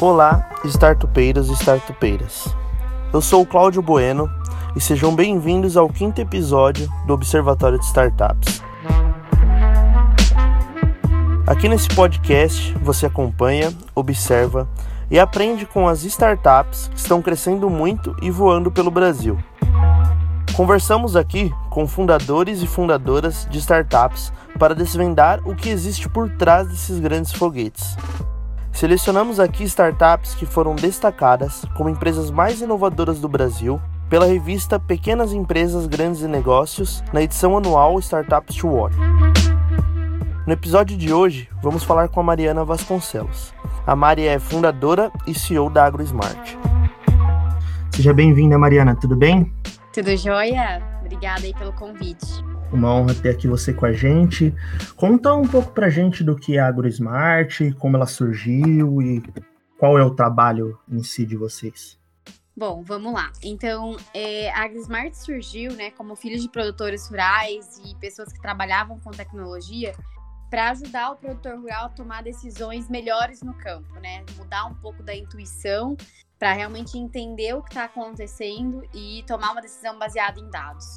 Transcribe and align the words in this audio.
Olá, 0.00 0.48
startupeiras 0.64 1.48
e 1.48 1.52
startupeiras. 1.52 2.48
Eu 3.12 3.20
sou 3.20 3.42
o 3.42 3.46
Cláudio 3.46 3.82
Bueno 3.82 4.30
e 4.74 4.80
sejam 4.80 5.14
bem-vindos 5.14 5.76
ao 5.76 5.88
quinto 5.88 6.20
episódio 6.20 6.88
do 7.06 7.12
Observatório 7.12 7.78
de 7.78 7.84
Startups. 7.84 8.62
Aqui 11.46 11.68
nesse 11.68 11.88
podcast 11.88 12.72
você 12.82 13.06
acompanha, 13.06 13.72
observa 13.94 14.68
e 15.10 15.18
aprende 15.18 15.66
com 15.66 15.88
as 15.88 16.04
startups 16.04 16.88
que 16.88 16.98
estão 16.98 17.20
crescendo 17.20 17.68
muito 17.68 18.14
e 18.22 18.30
voando 18.30 18.70
pelo 18.70 18.90
Brasil. 18.90 19.36
Conversamos 20.60 21.16
aqui 21.16 21.50
com 21.70 21.88
fundadores 21.88 22.62
e 22.62 22.66
fundadoras 22.66 23.48
de 23.50 23.56
startups 23.56 24.30
para 24.58 24.74
desvendar 24.74 25.40
o 25.48 25.56
que 25.56 25.70
existe 25.70 26.06
por 26.06 26.28
trás 26.28 26.68
desses 26.68 27.00
grandes 27.00 27.32
foguetes. 27.32 27.96
Selecionamos 28.70 29.40
aqui 29.40 29.64
startups 29.64 30.34
que 30.34 30.44
foram 30.44 30.74
destacadas 30.74 31.64
como 31.74 31.88
empresas 31.88 32.30
mais 32.30 32.60
inovadoras 32.60 33.18
do 33.20 33.26
Brasil 33.26 33.80
pela 34.10 34.26
revista 34.26 34.78
Pequenas 34.78 35.32
Empresas 35.32 35.86
Grandes 35.86 36.20
Negócios 36.24 37.02
na 37.10 37.22
edição 37.22 37.56
anual 37.56 37.98
Startups 37.98 38.56
to 38.56 38.68
Watch. 38.68 38.94
No 40.46 40.52
episódio 40.52 40.94
de 40.94 41.10
hoje, 41.10 41.48
vamos 41.62 41.84
falar 41.84 42.08
com 42.08 42.20
a 42.20 42.22
Mariana 42.22 42.66
Vasconcelos. 42.66 43.54
A 43.86 43.96
Mari 43.96 44.26
é 44.26 44.38
fundadora 44.38 45.10
e 45.26 45.32
CEO 45.32 45.70
da 45.70 45.86
AgroSmart. 45.86 46.54
Seja 47.92 48.12
bem-vinda, 48.12 48.58
Mariana, 48.58 48.94
tudo 48.94 49.16
bem? 49.16 49.50
Tudo 49.92 50.16
jóia? 50.16 50.80
Obrigada 51.00 51.44
aí 51.44 51.52
pelo 51.52 51.72
convite. 51.72 52.26
Uma 52.72 52.94
honra 52.94 53.12
ter 53.14 53.30
aqui 53.30 53.48
você 53.48 53.72
com 53.72 53.86
a 53.86 53.92
gente. 53.92 54.54
Conta 54.94 55.34
um 55.34 55.46
pouco 55.46 55.72
pra 55.72 55.90
gente 55.90 56.22
do 56.22 56.36
que 56.36 56.56
é 56.56 56.60
a 56.60 56.68
AgroSmart, 56.68 57.72
como 57.76 57.96
ela 57.96 58.06
surgiu 58.06 59.02
e 59.02 59.20
qual 59.76 59.98
é 59.98 60.04
o 60.04 60.14
trabalho 60.14 60.78
em 60.88 61.02
si 61.02 61.26
de 61.26 61.36
vocês. 61.36 61.98
Bom, 62.56 62.82
vamos 62.84 63.12
lá. 63.12 63.32
Então, 63.42 63.96
é, 64.14 64.50
a 64.52 64.64
AgroSmart 64.64 65.14
surgiu 65.14 65.72
né, 65.72 65.90
como 65.90 66.14
filho 66.14 66.38
de 66.38 66.48
produtores 66.48 67.08
rurais 67.08 67.80
e 67.84 67.96
pessoas 67.96 68.32
que 68.32 68.40
trabalhavam 68.40 69.00
com 69.00 69.10
tecnologia 69.10 69.92
para 70.50 70.70
ajudar 70.70 71.12
o 71.12 71.16
produtor 71.16 71.56
rural 71.58 71.86
a 71.86 71.88
tomar 71.88 72.22
decisões 72.22 72.90
melhores 72.90 73.40
no 73.40 73.54
campo, 73.54 73.94
né? 74.00 74.24
Mudar 74.36 74.66
um 74.66 74.74
pouco 74.74 75.02
da 75.02 75.14
intuição 75.14 75.96
para 76.38 76.52
realmente 76.52 76.98
entender 76.98 77.54
o 77.54 77.62
que 77.62 77.70
está 77.70 77.84
acontecendo 77.84 78.82
e 78.92 79.22
tomar 79.26 79.52
uma 79.52 79.62
decisão 79.62 79.98
baseada 79.98 80.40
em 80.40 80.50
dados. 80.50 80.96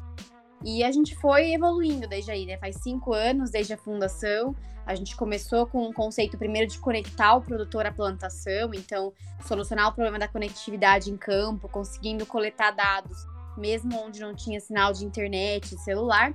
E 0.64 0.82
a 0.82 0.90
gente 0.90 1.14
foi 1.16 1.52
evoluindo 1.52 2.08
desde 2.08 2.32
aí, 2.32 2.44
né? 2.44 2.58
Faz 2.58 2.76
cinco 2.82 3.12
anos 3.12 3.50
desde 3.50 3.74
a 3.74 3.78
fundação. 3.78 4.56
A 4.84 4.94
gente 4.94 5.14
começou 5.14 5.66
com 5.66 5.86
um 5.86 5.92
conceito 5.92 6.36
primeiro 6.36 6.68
de 6.68 6.78
conectar 6.78 7.34
o 7.36 7.42
produtor 7.42 7.86
à 7.86 7.92
plantação, 7.92 8.74
então 8.74 9.12
solucionar 9.46 9.88
o 9.88 9.92
problema 9.92 10.18
da 10.18 10.26
conectividade 10.26 11.10
em 11.10 11.16
campo, 11.16 11.68
conseguindo 11.68 12.26
coletar 12.26 12.72
dados 12.72 13.24
mesmo 13.56 13.96
onde 13.98 14.20
não 14.20 14.34
tinha 14.34 14.60
sinal 14.60 14.92
de 14.92 15.04
internet, 15.04 15.76
celular, 15.78 16.34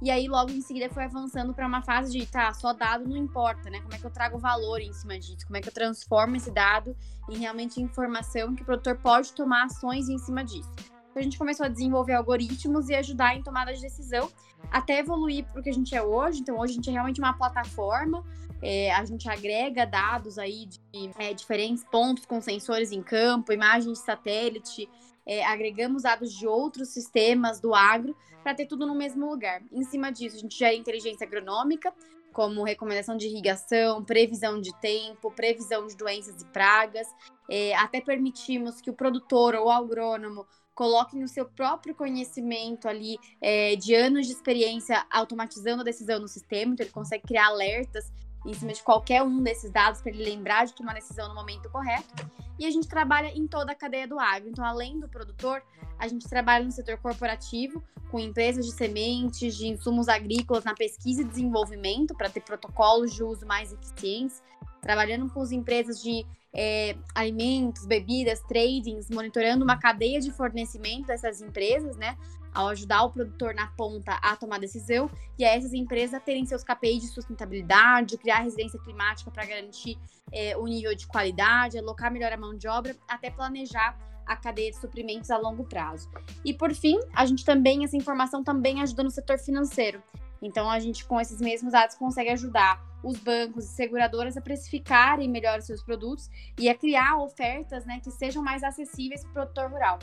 e 0.00 0.10
aí, 0.10 0.28
logo 0.28 0.52
em 0.52 0.60
seguida, 0.60 0.88
foi 0.88 1.04
avançando 1.04 1.52
para 1.52 1.66
uma 1.66 1.82
fase 1.82 2.16
de, 2.16 2.24
tá, 2.24 2.52
só 2.54 2.72
dado 2.72 3.08
não 3.08 3.16
importa, 3.16 3.68
né? 3.68 3.80
Como 3.80 3.92
é 3.92 3.98
que 3.98 4.06
eu 4.06 4.10
trago 4.10 4.38
valor 4.38 4.80
em 4.80 4.92
cima 4.92 5.18
disso? 5.18 5.44
Como 5.44 5.56
é 5.56 5.60
que 5.60 5.68
eu 5.68 5.72
transformo 5.72 6.36
esse 6.36 6.52
dado 6.52 6.96
em 7.28 7.36
realmente 7.36 7.82
informação 7.82 8.54
que 8.54 8.62
o 8.62 8.64
produtor 8.64 8.96
pode 8.98 9.32
tomar 9.32 9.64
ações 9.64 10.08
em 10.08 10.18
cima 10.18 10.44
disso? 10.44 10.70
Então, 11.10 11.20
a 11.20 11.22
gente 11.22 11.36
começou 11.36 11.66
a 11.66 11.68
desenvolver 11.68 12.12
algoritmos 12.12 12.88
e 12.88 12.94
ajudar 12.94 13.34
em 13.34 13.42
tomada 13.42 13.74
de 13.74 13.80
decisão, 13.80 14.30
até 14.70 15.00
evoluir 15.00 15.44
para 15.46 15.60
o 15.60 15.62
que 15.64 15.70
a 15.70 15.74
gente 15.74 15.92
é 15.96 16.02
hoje. 16.02 16.40
Então, 16.42 16.56
hoje 16.60 16.74
a 16.74 16.76
gente 16.76 16.90
é 16.90 16.92
realmente 16.92 17.20
uma 17.20 17.32
plataforma, 17.32 18.24
é, 18.62 18.92
a 18.92 19.04
gente 19.04 19.28
agrega 19.28 19.84
dados 19.84 20.38
aí 20.38 20.66
de 20.66 20.80
é, 21.18 21.34
diferentes 21.34 21.82
pontos 21.82 22.24
com 22.24 22.40
sensores 22.40 22.92
em 22.92 23.02
campo, 23.02 23.52
imagens 23.52 23.98
de 23.98 24.04
satélite, 24.04 24.88
é, 25.28 25.44
agregamos 25.44 26.04
dados 26.04 26.32
de 26.32 26.46
outros 26.46 26.88
sistemas 26.88 27.60
do 27.60 27.74
agro 27.74 28.16
para 28.42 28.54
ter 28.54 28.64
tudo 28.64 28.86
no 28.86 28.94
mesmo 28.94 29.28
lugar. 29.28 29.62
Em 29.70 29.84
cima 29.84 30.10
disso, 30.10 30.36
a 30.36 30.40
gente 30.40 30.58
gera 30.58 30.74
inteligência 30.74 31.26
agronômica, 31.26 31.92
como 32.32 32.64
recomendação 32.64 33.16
de 33.16 33.26
irrigação, 33.26 34.02
previsão 34.02 34.58
de 34.58 34.74
tempo, 34.80 35.30
previsão 35.30 35.86
de 35.86 35.94
doenças 35.96 36.40
e 36.40 36.46
pragas. 36.46 37.06
É, 37.50 37.74
até 37.76 38.00
permitimos 38.00 38.80
que 38.80 38.88
o 38.88 38.94
produtor 38.94 39.54
ou 39.54 39.66
o 39.66 39.70
agrônomo 39.70 40.46
coloque 40.74 41.18
no 41.18 41.28
seu 41.28 41.44
próprio 41.44 41.94
conhecimento 41.94 42.88
ali 42.88 43.18
é, 43.42 43.74
de 43.76 43.94
anos 43.94 44.26
de 44.26 44.32
experiência 44.32 45.04
automatizando 45.10 45.82
a 45.82 45.84
decisão 45.84 46.20
no 46.20 46.28
sistema, 46.28 46.72
então 46.72 46.84
ele 46.84 46.92
consegue 46.92 47.26
criar 47.26 47.48
alertas 47.48 48.12
em 48.46 48.54
cima 48.54 48.72
de 48.72 48.82
qualquer 48.82 49.22
um 49.22 49.42
desses 49.42 49.70
dados 49.70 50.00
para 50.00 50.10
ele 50.12 50.24
lembrar 50.24 50.66
de 50.66 50.74
tomar 50.74 50.94
decisão 50.94 51.28
no 51.28 51.34
momento 51.34 51.68
correto. 51.70 52.28
E 52.58 52.66
a 52.66 52.70
gente 52.70 52.88
trabalha 52.88 53.28
em 53.28 53.46
toda 53.46 53.72
a 53.72 53.74
cadeia 53.74 54.06
do 54.06 54.18
agro. 54.18 54.48
Então, 54.48 54.64
além 54.64 54.98
do 54.98 55.08
produtor, 55.08 55.62
a 55.98 56.08
gente 56.08 56.28
trabalha 56.28 56.64
no 56.64 56.72
setor 56.72 56.98
corporativo, 56.98 57.82
com 58.10 58.18
empresas 58.18 58.66
de 58.66 58.72
sementes, 58.72 59.56
de 59.56 59.68
insumos 59.68 60.08
agrícolas 60.08 60.64
na 60.64 60.74
pesquisa 60.74 61.22
e 61.22 61.24
desenvolvimento, 61.24 62.14
para 62.14 62.28
ter 62.30 62.40
protocolos 62.40 63.14
de 63.14 63.22
uso 63.22 63.46
mais 63.46 63.72
eficientes, 63.72 64.42
trabalhando 64.80 65.30
com 65.32 65.40
as 65.40 65.52
empresas 65.52 66.02
de 66.02 66.26
é, 66.54 66.96
alimentos, 67.14 67.84
bebidas, 67.86 68.40
tradings, 68.48 69.10
monitorando 69.10 69.62
uma 69.64 69.78
cadeia 69.78 70.20
de 70.20 70.30
fornecimento 70.30 71.06
dessas 71.06 71.40
empresas, 71.40 71.96
né? 71.96 72.16
Ao 72.54 72.68
ajudar 72.68 73.04
o 73.04 73.10
produtor 73.10 73.54
na 73.54 73.68
ponta 73.68 74.12
a 74.14 74.36
tomar 74.36 74.58
decisão 74.58 75.10
e 75.38 75.44
a 75.44 75.54
essas 75.54 75.72
empresas 75.72 76.22
terem 76.22 76.44
seus 76.46 76.64
KPIs 76.64 77.02
de 77.02 77.08
sustentabilidade, 77.08 78.18
criar 78.18 78.40
residência 78.40 78.78
climática 78.80 79.30
para 79.30 79.46
garantir 79.46 79.98
é, 80.32 80.56
o 80.56 80.66
nível 80.66 80.94
de 80.94 81.06
qualidade, 81.06 81.78
alocar 81.78 82.12
melhor 82.12 82.32
a 82.32 82.36
mão 82.36 82.56
de 82.56 82.68
obra, 82.68 82.96
até 83.08 83.30
planejar 83.30 83.96
a 84.26 84.36
cadeia 84.36 84.70
de 84.70 84.76
suprimentos 84.76 85.30
a 85.30 85.38
longo 85.38 85.64
prazo. 85.64 86.08
E 86.44 86.52
por 86.52 86.74
fim, 86.74 87.00
a 87.14 87.24
gente 87.24 87.44
também, 87.44 87.84
essa 87.84 87.96
informação 87.96 88.44
também 88.44 88.82
ajuda 88.82 89.02
no 89.02 89.10
setor 89.10 89.38
financeiro. 89.38 90.02
Então, 90.40 90.70
a 90.70 90.78
gente, 90.78 91.04
com 91.04 91.20
esses 91.20 91.40
mesmos 91.40 91.72
dados, 91.72 91.96
consegue 91.96 92.30
ajudar 92.30 92.86
os 93.02 93.18
bancos 93.18 93.64
e 93.64 93.68
seguradoras 93.68 94.36
a 94.36 94.40
precificarem 94.40 95.28
melhor 95.28 95.58
os 95.58 95.66
seus 95.66 95.82
produtos 95.82 96.28
e 96.58 96.68
a 96.68 96.74
criar 96.74 97.16
ofertas 97.16 97.84
né, 97.84 98.00
que 98.00 98.10
sejam 98.10 98.42
mais 98.42 98.62
acessíveis 98.62 99.22
para 99.22 99.30
o 99.30 99.32
produtor 99.34 99.70
rural. 99.70 99.98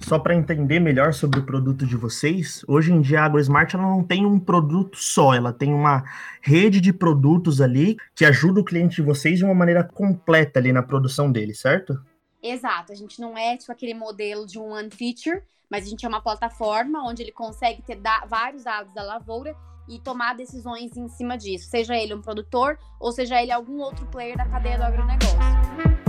Só 0.00 0.18
para 0.18 0.34
entender 0.34 0.80
melhor 0.80 1.14
sobre 1.14 1.40
o 1.40 1.46
produto 1.46 1.86
de 1.86 1.96
vocês, 1.96 2.62
hoje 2.68 2.92
em 2.92 3.00
dia 3.00 3.22
a 3.22 3.24
AgroSmart 3.24 3.74
ela 3.74 3.84
não 3.84 4.02
tem 4.02 4.26
um 4.26 4.38
produto 4.38 4.98
só, 4.98 5.34
ela 5.34 5.52
tem 5.52 5.72
uma 5.72 6.04
rede 6.42 6.80
de 6.80 6.92
produtos 6.92 7.60
ali 7.60 7.96
que 8.14 8.24
ajuda 8.24 8.60
o 8.60 8.64
cliente 8.64 8.96
de 8.96 9.02
vocês 9.02 9.38
de 9.38 9.44
uma 9.44 9.54
maneira 9.54 9.82
completa 9.82 10.58
ali 10.58 10.72
na 10.72 10.82
produção 10.82 11.32
dele, 11.32 11.54
certo? 11.54 11.98
Exato, 12.42 12.92
a 12.92 12.94
gente 12.94 13.20
não 13.20 13.36
é 13.38 13.56
tipo 13.56 13.72
aquele 13.72 13.94
modelo 13.94 14.46
de 14.46 14.58
um 14.58 14.72
one 14.72 14.90
feature, 14.90 15.42
mas 15.70 15.86
a 15.86 15.88
gente 15.88 16.04
é 16.04 16.08
uma 16.08 16.20
plataforma 16.20 17.02
onde 17.08 17.22
ele 17.22 17.32
consegue 17.32 17.80
ter 17.82 17.96
da 17.96 18.26
vários 18.26 18.64
dados 18.64 18.92
da 18.92 19.02
lavoura 19.02 19.56
e 19.88 19.98
tomar 19.98 20.34
decisões 20.34 20.96
em 20.96 21.08
cima 21.08 21.36
disso, 21.36 21.68
seja 21.70 21.96
ele 21.96 22.14
um 22.14 22.20
produtor 22.20 22.78
ou 23.00 23.12
seja 23.12 23.40
ele 23.42 23.52
algum 23.52 23.80
outro 23.80 24.06
player 24.06 24.36
da 24.36 24.46
cadeia 24.46 24.76
do 24.76 24.84
agronegócio. 24.84 26.03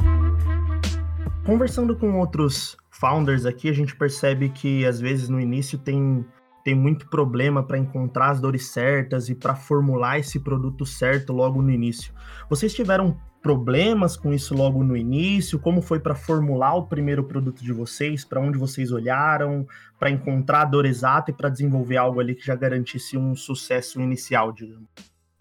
Conversando 1.45 1.95
com 1.95 2.17
outros 2.17 2.75
founders 2.89 3.45
aqui, 3.45 3.69
a 3.69 3.73
gente 3.73 3.95
percebe 3.95 4.49
que 4.49 4.83
às 4.83 4.99
vezes 4.99 5.29
no 5.29 5.39
início 5.39 5.77
tem, 5.77 6.25
tem 6.63 6.73
muito 6.73 7.07
problema 7.07 7.61
para 7.61 7.77
encontrar 7.77 8.31
as 8.31 8.41
dores 8.41 8.65
certas 8.69 9.29
e 9.29 9.35
para 9.35 9.53
formular 9.53 10.17
esse 10.17 10.39
produto 10.39 10.87
certo 10.87 11.31
logo 11.31 11.61
no 11.61 11.69
início. 11.69 12.11
Vocês 12.49 12.73
tiveram 12.73 13.15
problemas 13.43 14.17
com 14.17 14.33
isso 14.33 14.55
logo 14.55 14.83
no 14.83 14.97
início? 14.97 15.59
Como 15.59 15.83
foi 15.83 15.99
para 15.99 16.15
formular 16.15 16.73
o 16.77 16.87
primeiro 16.87 17.23
produto 17.23 17.63
de 17.63 17.71
vocês? 17.71 18.25
Para 18.25 18.41
onde 18.41 18.57
vocês 18.57 18.91
olharam? 18.91 19.67
Para 19.99 20.09
encontrar 20.09 20.63
a 20.63 20.65
dor 20.65 20.83
exata 20.83 21.29
e 21.29 21.33
para 21.33 21.49
desenvolver 21.49 21.97
algo 21.97 22.19
ali 22.19 22.33
que 22.33 22.43
já 22.43 22.55
garantisse 22.55 23.15
um 23.17 23.35
sucesso 23.35 24.01
inicial, 24.01 24.51
digamos? 24.51 24.89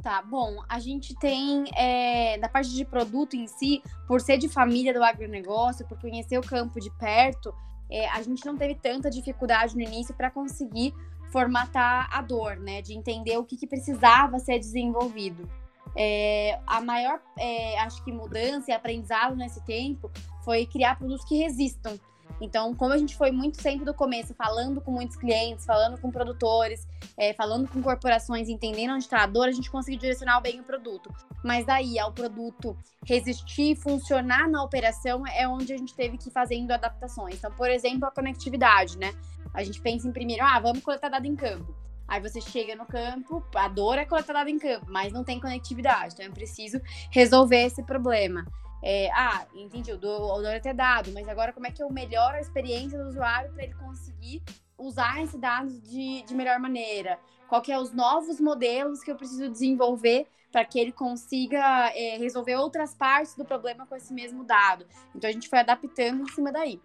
Tá, 0.05 0.21
bom, 0.21 0.63
a 0.69 0.79
gente 0.79 1.15
tem, 1.15 1.65
é, 1.75 2.37
da 2.37 2.47
parte 2.47 2.75
de 2.75 2.85
produto 2.85 3.37
em 3.37 3.47
si, 3.47 3.83
por 4.07 4.21
ser 4.21 4.37
de 4.37 4.51
família 4.51 4.93
do 4.93 5.03
agronegócio, 5.03 5.89
por 5.89 5.99
conhecer 5.99 6.37
o 6.37 6.43
campo 6.43 6.79
de 6.79 6.91
perto, 6.91 7.55
é, 7.91 8.07
a 8.11 8.21
gente 8.21 8.45
não 8.45 8.55
teve 8.55 8.75
tanta 8.75 9.09
dificuldade 9.09 9.75
no 9.75 9.81
início 9.81 10.15
para 10.15 10.31
conseguir 10.31 10.93
formatar 11.33 12.07
a 12.13 12.21
dor, 12.21 12.59
né? 12.59 12.83
De 12.83 12.93
entender 12.93 13.39
o 13.39 13.45
que, 13.45 13.57
que 13.57 13.67
precisava 13.67 14.39
ser 14.39 14.59
desenvolvido. 14.59 15.49
É, 15.97 16.61
a 16.67 16.83
maior, 16.83 17.19
é, 17.39 17.79
acho 17.79 18.05
que, 18.05 18.13
mudança 18.13 18.73
e 18.73 18.75
aprendizado 18.75 19.35
nesse 19.35 19.65
tempo 19.65 20.11
foi 20.45 20.67
criar 20.67 20.99
produtos 20.99 21.25
que 21.25 21.39
resistam. 21.39 21.99
Então, 22.41 22.75
como 22.75 22.93
a 22.93 22.99
gente 22.99 23.17
foi 23.17 23.31
muito 23.31 23.61
sempre 23.61 23.85
do 23.85 23.95
começo, 23.95 24.35
falando 24.35 24.81
com 24.81 24.91
muitos 24.91 25.17
clientes, 25.17 25.65
falando 25.65 26.01
com 26.01 26.11
produtores, 26.11 26.87
é, 27.17 27.33
falando 27.33 27.69
com 27.69 27.83
corporações, 27.83 28.49
entendendo 28.49 28.95
onde 28.95 29.05
está 29.05 29.23
a 29.23 29.27
dor, 29.27 29.49
a 29.49 29.53
gente 29.53 29.71
conseguiu 29.71 30.01
direcionar 30.01 30.41
bem 30.41 30.61
o 30.61 30.65
produto. 30.65 31.13
Mas 31.45 31.65
daí, 31.65 31.99
ao 31.99 32.13
produto 32.13 32.77
resistir 33.05 33.77
funcionar 33.77 34.49
na 34.49 34.63
operação, 34.63 35.27
é 35.27 35.47
onde 35.47 35.73
a 35.73 35.77
gente 35.77 35.95
teve 35.95 36.19
que 36.19 36.29
ir 36.29 36.33
fazendo 36.33 36.73
adaptações. 36.73 37.37
Então, 37.37 37.53
por 37.53 37.71
exemplo, 37.71 38.07
a 38.07 38.11
conectividade, 38.11 38.99
né? 38.99 39.13
A 39.53 39.63
gente 39.63 39.81
pensa 39.81 40.09
em 40.09 40.13
primeiro, 40.13 40.43
ah, 40.45 40.59
vamos 40.59 40.83
coletar 40.83 41.09
dado 41.09 41.27
em 41.27 41.37
campo. 41.37 41.75
Aí 42.07 42.21
você 42.21 42.41
chega 42.41 42.75
no 42.77 42.85
campo, 42.85 43.43
a 43.55 43.69
dor 43.69 43.97
é 43.99 44.05
coletada 44.05 44.51
em 44.51 44.59
campo, 44.59 44.87
mas 44.89 45.13
não 45.13 45.25
tem 45.25 45.41
conectividade. 45.41 46.15
Então 46.15 46.27
eu 46.27 46.33
preciso 46.33 46.81
resolver 47.11 47.65
esse 47.65 47.83
problema. 47.83 48.45
É, 48.87 49.11
ah, 49.15 49.47
entendi, 49.55 49.91
o 49.91 49.97
dor 49.97 50.45
é 50.45 50.61
ter 50.61 50.75
dado, 50.75 51.11
mas 51.13 51.27
agora 51.27 51.55
como 51.55 51.67
é 51.67 51.71
que 51.71 51.83
eu 51.83 51.91
melhoro 51.91 52.37
a 52.37 52.41
experiência 52.41 53.03
do 53.03 53.09
usuário 53.09 53.51
para 53.55 53.65
ele 53.65 53.73
conseguir 53.73 54.43
usar 54.77 55.23
esses 55.23 55.41
dados 55.41 55.81
de, 55.81 56.23
de 56.23 56.35
melhor 56.35 56.59
maneira? 56.61 57.19
Qual 57.49 57.63
que 57.63 57.73
é 57.73 57.79
os 57.79 57.95
novos 57.95 58.39
modelos 58.39 59.03
que 59.03 59.11
eu 59.11 59.17
preciso 59.17 59.49
desenvolver 59.49 60.27
para 60.53 60.67
que 60.67 60.79
ele 60.79 60.93
consiga 60.93 61.59
é, 61.95 62.19
resolver 62.19 62.57
outras 62.57 62.95
partes 62.95 63.35
do 63.35 63.45
problema 63.45 63.87
com 63.87 63.97
esse 63.97 64.13
mesmo 64.13 64.45
dado? 64.45 64.85
Então 65.15 65.31
a 65.31 65.33
gente 65.33 65.49
foi 65.49 65.61
adaptando 65.61 66.23
em 66.23 66.29
cima 66.29 66.53
daí. 66.53 66.79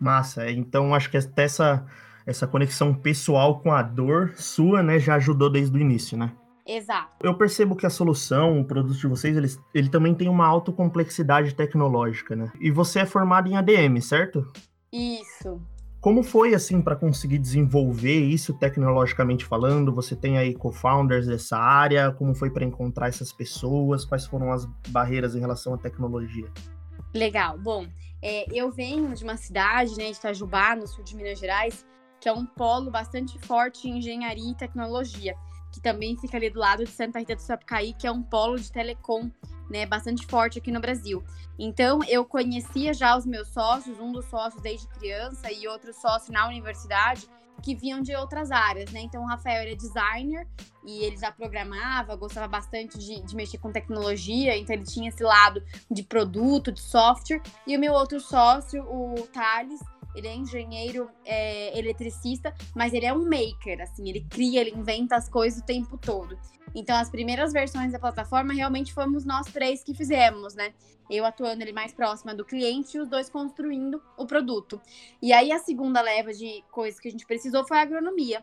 Massa, 0.00 0.50
então 0.50 0.92
acho 0.96 1.08
que 1.08 1.16
até 1.16 1.44
essa 1.44 1.86
essa 2.26 2.44
conexão 2.44 2.92
pessoal 2.92 3.60
com 3.60 3.70
a 3.70 3.82
dor 3.82 4.34
sua, 4.34 4.82
né, 4.82 4.98
já 4.98 5.14
ajudou 5.14 5.48
desde 5.48 5.78
o 5.78 5.80
início, 5.80 6.18
né? 6.18 6.32
Exato. 6.66 7.14
Eu 7.22 7.34
percebo 7.34 7.76
que 7.76 7.86
a 7.86 7.90
solução, 7.90 8.60
o 8.60 8.64
produto 8.64 8.96
de 8.96 9.06
vocês, 9.06 9.36
ele, 9.36 9.48
ele 9.72 9.88
também 9.88 10.14
tem 10.14 10.28
uma 10.28 10.46
alta 10.46 10.72
complexidade 10.72 11.54
tecnológica, 11.54 12.34
né? 12.34 12.50
E 12.60 12.70
você 12.70 13.00
é 13.00 13.06
formado 13.06 13.48
em 13.48 13.56
ADM, 13.56 14.00
certo? 14.00 14.50
Isso. 14.92 15.60
Como 16.00 16.22
foi 16.22 16.54
assim 16.54 16.82
para 16.82 16.96
conseguir 16.96 17.38
desenvolver 17.38 18.20
isso 18.20 18.54
tecnologicamente 18.54 19.44
falando? 19.44 19.94
Você 19.94 20.14
tem 20.14 20.38
aí 20.38 20.54
co-founders 20.54 21.26
dessa 21.26 21.56
área? 21.56 22.12
Como 22.12 22.34
foi 22.34 22.50
para 22.50 22.64
encontrar 22.64 23.08
essas 23.08 23.32
pessoas? 23.32 24.04
Quais 24.04 24.26
foram 24.26 24.52
as 24.52 24.66
barreiras 24.88 25.34
em 25.34 25.40
relação 25.40 25.74
à 25.74 25.78
tecnologia? 25.78 26.48
Legal. 27.14 27.58
Bom, 27.58 27.86
é, 28.22 28.44
eu 28.52 28.70
venho 28.70 29.14
de 29.14 29.24
uma 29.24 29.36
cidade, 29.36 29.96
né, 29.96 30.10
de 30.10 30.16
Itajubá, 30.16 30.76
no 30.76 30.86
sul 30.86 31.02
de 31.02 31.16
Minas 31.16 31.38
Gerais, 31.38 31.84
que 32.20 32.28
é 32.28 32.32
um 32.32 32.46
polo 32.46 32.90
bastante 32.90 33.38
forte 33.40 33.88
em 33.88 33.98
engenharia 33.98 34.50
e 34.50 34.54
tecnologia, 34.54 35.34
que 35.76 35.82
também 35.82 36.16
fica 36.16 36.38
ali 36.38 36.48
do 36.48 36.58
lado 36.58 36.84
de 36.84 36.90
Santa 36.90 37.18
Rita 37.18 37.36
do 37.36 37.42
Sapucaí, 37.42 37.92
que 37.92 38.06
é 38.06 38.10
um 38.10 38.22
polo 38.22 38.58
de 38.58 38.72
telecom, 38.72 39.30
né, 39.68 39.84
bastante 39.84 40.26
forte 40.26 40.58
aqui 40.58 40.72
no 40.72 40.80
Brasil. 40.80 41.22
Então, 41.58 42.00
eu 42.08 42.24
conhecia 42.24 42.94
já 42.94 43.14
os 43.16 43.26
meus 43.26 43.48
sócios, 43.48 44.00
um 44.00 44.10
dos 44.10 44.24
sócios 44.26 44.62
desde 44.62 44.88
criança 44.88 45.52
e 45.52 45.68
outro 45.68 45.92
sócio 45.92 46.32
na 46.32 46.48
universidade, 46.48 47.28
que 47.62 47.74
vinham 47.74 48.00
de 48.00 48.14
outras 48.14 48.50
áreas, 48.50 48.90
né? 48.90 49.00
Então, 49.00 49.22
o 49.22 49.26
Rafael 49.26 49.62
era 49.62 49.76
designer 49.76 50.46
e 50.84 51.04
ele 51.04 51.16
já 51.16 51.30
programava, 51.30 52.16
gostava 52.16 52.48
bastante 52.48 52.98
de, 52.98 53.20
de, 53.20 53.36
mexer 53.36 53.58
com 53.58 53.72
tecnologia, 53.72 54.56
então 54.56 54.74
ele 54.74 54.84
tinha 54.84 55.08
esse 55.08 55.22
lado 55.22 55.62
de 55.90 56.02
produto, 56.02 56.72
de 56.72 56.80
software. 56.80 57.42
E 57.66 57.76
o 57.76 57.80
meu 57.80 57.92
outro 57.92 58.20
sócio, 58.20 58.82
o 58.84 59.26
Thales, 59.32 59.80
ele 60.16 60.26
é 60.26 60.34
engenheiro 60.34 61.10
é, 61.24 61.78
eletricista, 61.78 62.54
mas 62.74 62.94
ele 62.94 63.04
é 63.04 63.12
um 63.12 63.22
maker, 63.22 63.82
assim, 63.82 64.08
ele 64.08 64.26
cria, 64.28 64.62
ele 64.62 64.70
inventa 64.70 65.14
as 65.14 65.28
coisas 65.28 65.60
o 65.60 65.64
tempo 65.64 65.98
todo. 65.98 66.38
Então, 66.74 66.96
as 66.96 67.10
primeiras 67.10 67.52
versões 67.52 67.92
da 67.92 67.98
plataforma 67.98 68.52
realmente 68.52 68.92
fomos 68.92 69.24
nós 69.24 69.46
três 69.46 69.84
que 69.84 69.94
fizemos, 69.94 70.54
né? 70.54 70.72
Eu 71.08 71.24
atuando 71.24 71.62
ali 71.62 71.72
mais 71.72 71.92
próxima 71.92 72.34
do 72.34 72.44
cliente 72.44 72.96
e 72.96 73.00
os 73.00 73.08
dois 73.08 73.30
construindo 73.30 74.02
o 74.16 74.26
produto. 74.26 74.80
E 75.22 75.32
aí, 75.32 75.52
a 75.52 75.58
segunda 75.58 76.00
leva 76.00 76.32
de 76.32 76.64
coisas 76.70 76.98
que 76.98 77.08
a 77.08 77.10
gente 77.10 77.26
precisou 77.26 77.64
foi 77.64 77.78
a 77.78 77.82
agronomia. 77.82 78.42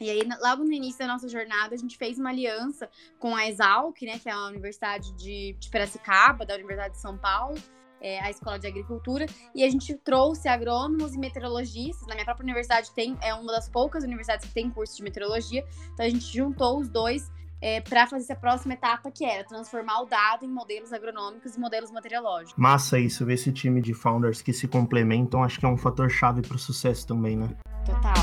E 0.00 0.08
aí, 0.08 0.20
logo 0.40 0.64
no 0.64 0.72
início 0.72 1.00
da 1.00 1.06
nossa 1.06 1.28
jornada, 1.28 1.74
a 1.74 1.78
gente 1.78 1.98
fez 1.98 2.18
uma 2.18 2.30
aliança 2.30 2.88
com 3.18 3.36
a 3.36 3.46
Exalc, 3.46 4.00
né, 4.02 4.18
que 4.18 4.30
é 4.30 4.32
a 4.32 4.46
Universidade 4.46 5.12
de, 5.12 5.54
de 5.58 5.68
Piracicaba, 5.68 6.46
da 6.46 6.54
Universidade 6.54 6.94
de 6.94 7.00
São 7.00 7.18
Paulo, 7.18 7.60
é, 8.00 8.20
a 8.20 8.30
escola 8.30 8.58
de 8.58 8.66
agricultura, 8.66 9.26
e 9.54 9.64
a 9.64 9.70
gente 9.70 9.94
trouxe 9.94 10.48
agrônomos 10.48 11.14
e 11.14 11.18
meteorologistas. 11.18 12.06
Na 12.06 12.14
minha 12.14 12.24
própria 12.24 12.44
universidade 12.44 12.90
tem, 12.92 13.16
é 13.20 13.34
uma 13.34 13.52
das 13.52 13.68
poucas 13.68 14.04
universidades 14.04 14.46
que 14.46 14.54
tem 14.54 14.70
curso 14.70 14.96
de 14.96 15.02
meteorologia, 15.02 15.64
então 15.92 16.06
a 16.06 16.08
gente 16.08 16.24
juntou 16.36 16.78
os 16.78 16.88
dois 16.88 17.30
é, 17.62 17.80
para 17.80 18.06
fazer 18.06 18.24
essa 18.24 18.36
próxima 18.36 18.74
etapa 18.74 19.10
que 19.10 19.24
era 19.24 19.44
transformar 19.44 20.00
o 20.02 20.06
dado 20.06 20.44
em 20.44 20.48
modelos 20.48 20.92
agronômicos 20.92 21.56
e 21.56 21.60
modelos 21.60 21.90
meteorológicos. 21.90 22.54
Massa 22.56 22.98
isso, 22.98 23.24
ver 23.24 23.34
esse 23.34 23.52
time 23.52 23.80
de 23.82 23.92
founders 23.92 24.40
que 24.40 24.52
se 24.52 24.66
complementam, 24.66 25.42
acho 25.42 25.60
que 25.60 25.66
é 25.66 25.68
um 25.68 25.76
fator 25.76 26.08
chave 26.08 26.40
para 26.40 26.56
o 26.56 26.58
sucesso 26.58 27.06
também, 27.06 27.36
né? 27.36 27.50
Total. 27.84 28.14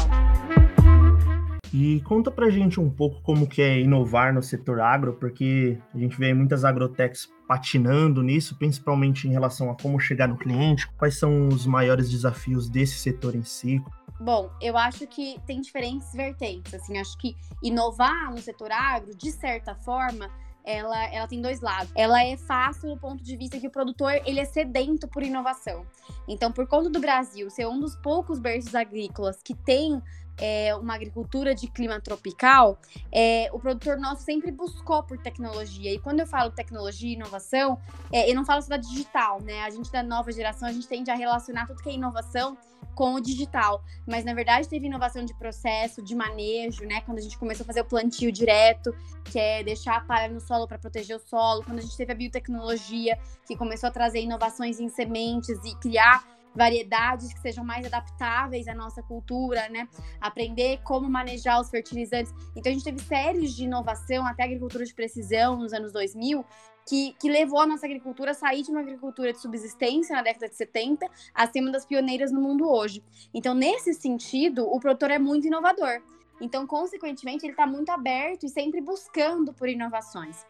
E 1.73 2.01
conta 2.01 2.31
pra 2.31 2.49
gente 2.49 2.79
um 2.79 2.89
pouco 2.89 3.21
como 3.21 3.45
que 3.45 3.61
é 3.61 3.79
inovar 3.79 4.33
no 4.33 4.41
setor 4.41 4.79
agro, 4.79 5.13
porque 5.13 5.77
a 5.93 5.97
gente 5.97 6.17
vê 6.17 6.33
muitas 6.33 6.63
agrotechs 6.63 7.29
patinando 7.47 8.21
nisso, 8.21 8.55
principalmente 8.57 9.27
em 9.27 9.31
relação 9.31 9.71
a 9.71 9.75
como 9.75 9.99
chegar 9.99 10.27
no 10.27 10.37
cliente, 10.37 10.87
quais 10.97 11.17
são 11.17 11.47
os 11.47 11.65
maiores 11.65 12.09
desafios 12.09 12.69
desse 12.69 12.99
setor 12.99 13.35
em 13.35 13.43
si. 13.43 13.81
Bom, 14.19 14.49
eu 14.61 14.75
acho 14.77 15.07
que 15.07 15.39
tem 15.45 15.61
diferentes 15.61 16.11
vertentes, 16.13 16.73
assim, 16.73 16.97
acho 16.97 17.17
que 17.17 17.35
inovar 17.63 18.31
no 18.31 18.39
setor 18.39 18.71
agro, 18.71 19.15
de 19.15 19.31
certa 19.31 19.75
forma, 19.75 20.29
ela, 20.67 21.05
ela 21.13 21.27
tem 21.27 21.41
dois 21.41 21.61
lados. 21.61 21.89
Ela 21.95 22.23
é 22.25 22.35
fácil 22.35 22.89
do 22.89 22.99
ponto 22.99 23.23
de 23.23 23.37
vista 23.37 23.57
que 23.57 23.67
o 23.67 23.71
produtor 23.71 24.11
ele 24.25 24.39
é 24.39 24.45
sedento 24.45 25.07
por 25.07 25.23
inovação. 25.23 25.85
Então, 26.27 26.51
por 26.51 26.67
conta 26.67 26.89
do 26.89 26.99
Brasil 26.99 27.49
ser 27.49 27.67
um 27.67 27.79
dos 27.79 27.95
poucos 27.95 28.37
berços 28.37 28.75
agrícolas 28.75 29.41
que 29.41 29.55
tem 29.55 30.01
é, 30.39 30.75
uma 30.75 30.95
agricultura 30.95 31.53
de 31.55 31.67
clima 31.67 31.99
tropical, 31.99 32.79
é, 33.11 33.49
o 33.51 33.59
produtor 33.59 33.97
nosso 33.97 34.23
sempre 34.23 34.51
buscou 34.51 35.03
por 35.03 35.17
tecnologia. 35.17 35.93
E 35.93 35.99
quando 35.99 36.19
eu 36.19 36.27
falo 36.27 36.51
tecnologia 36.51 37.09
e 37.09 37.13
inovação, 37.13 37.79
é, 38.11 38.29
eu 38.29 38.35
não 38.35 38.45
falo 38.45 38.61
só 38.61 38.69
da 38.69 38.77
digital, 38.77 39.41
né? 39.41 39.63
A 39.63 39.69
gente 39.69 39.91
da 39.91 40.03
nova 40.03 40.31
geração, 40.31 40.67
a 40.67 40.71
gente 40.71 40.87
tende 40.87 41.09
a 41.09 41.15
relacionar 41.15 41.65
tudo 41.65 41.81
que 41.81 41.89
é 41.89 41.93
inovação 41.93 42.57
com 42.93 43.13
o 43.13 43.21
digital. 43.21 43.83
Mas 44.07 44.25
na 44.25 44.33
verdade 44.33 44.67
teve 44.67 44.87
inovação 44.87 45.23
de 45.23 45.33
processo, 45.35 46.01
de 46.01 46.15
manejo, 46.15 46.83
né? 46.85 47.01
Quando 47.01 47.19
a 47.19 47.21
gente 47.21 47.37
começou 47.37 47.63
a 47.63 47.67
fazer 47.67 47.81
o 47.81 47.85
plantio 47.85 48.31
direto, 48.31 48.93
que 49.25 49.39
é 49.39 49.63
deixar 49.63 49.97
a 49.97 50.01
palha 50.01 50.33
no 50.33 50.39
solo 50.39 50.67
para 50.67 50.79
proteger 50.79 51.15
o 51.15 51.19
solo. 51.19 51.63
Quando 51.63 51.79
a 51.79 51.81
gente 51.81 51.95
teve 51.95 52.11
a 52.11 52.15
biotecnologia, 52.15 53.17
que 53.45 53.55
começou 53.55 53.87
a 53.87 53.91
trazer 53.91 54.21
inovações 54.21 54.79
em 54.79 54.89
sementes 54.89 55.63
e 55.63 55.75
criar 55.75 56.36
variedades 56.57 57.31
que 57.31 57.39
sejam 57.39 57.63
mais 57.63 57.85
adaptáveis 57.85 58.67
à 58.67 58.73
nossa 58.73 59.03
cultura, 59.03 59.69
né? 59.69 59.87
Aprender 60.19 60.81
como 60.83 61.07
manejar 61.09 61.61
os 61.61 61.69
fertilizantes. 61.69 62.33
Então 62.55 62.71
a 62.71 62.73
gente 62.73 62.83
teve 62.83 62.99
séries 62.99 63.55
de 63.55 63.65
inovação, 63.65 64.25
até 64.25 64.43
agricultura 64.43 64.83
de 64.83 64.93
precisão 64.93 65.55
nos 65.55 65.71
anos 65.71 65.93
2000, 65.93 66.43
que, 66.85 67.15
que, 67.19 67.29
levou 67.29 67.59
a 67.59 67.67
nossa 67.67 67.85
agricultura 67.85 68.31
a 68.31 68.33
sair 68.33 68.63
de 68.63 68.71
uma 68.71 68.79
agricultura 68.79 69.31
de 69.31 69.39
subsistência 69.39 70.15
na 70.15 70.23
década 70.23 70.49
de 70.49 70.55
70 70.55 71.07
a 71.33 71.47
ser 71.47 71.61
uma 71.61 71.71
das 71.71 71.85
pioneiras 71.85 72.31
no 72.31 72.41
mundo 72.41 72.69
hoje. 72.69 73.03
Então, 73.33 73.53
nesse 73.53 73.93
sentido, 73.93 74.65
o 74.65 74.79
produtor 74.79 75.11
é 75.11 75.19
muito 75.19 75.47
inovador. 75.47 76.01
Então, 76.39 76.65
consequentemente, 76.65 77.45
ele 77.45 77.53
está 77.53 77.67
muito 77.67 77.89
aberto 77.89 78.45
e 78.45 78.49
sempre 78.49 78.79
buscando 78.81 79.53
por 79.53 79.67
inovações. 79.67 80.45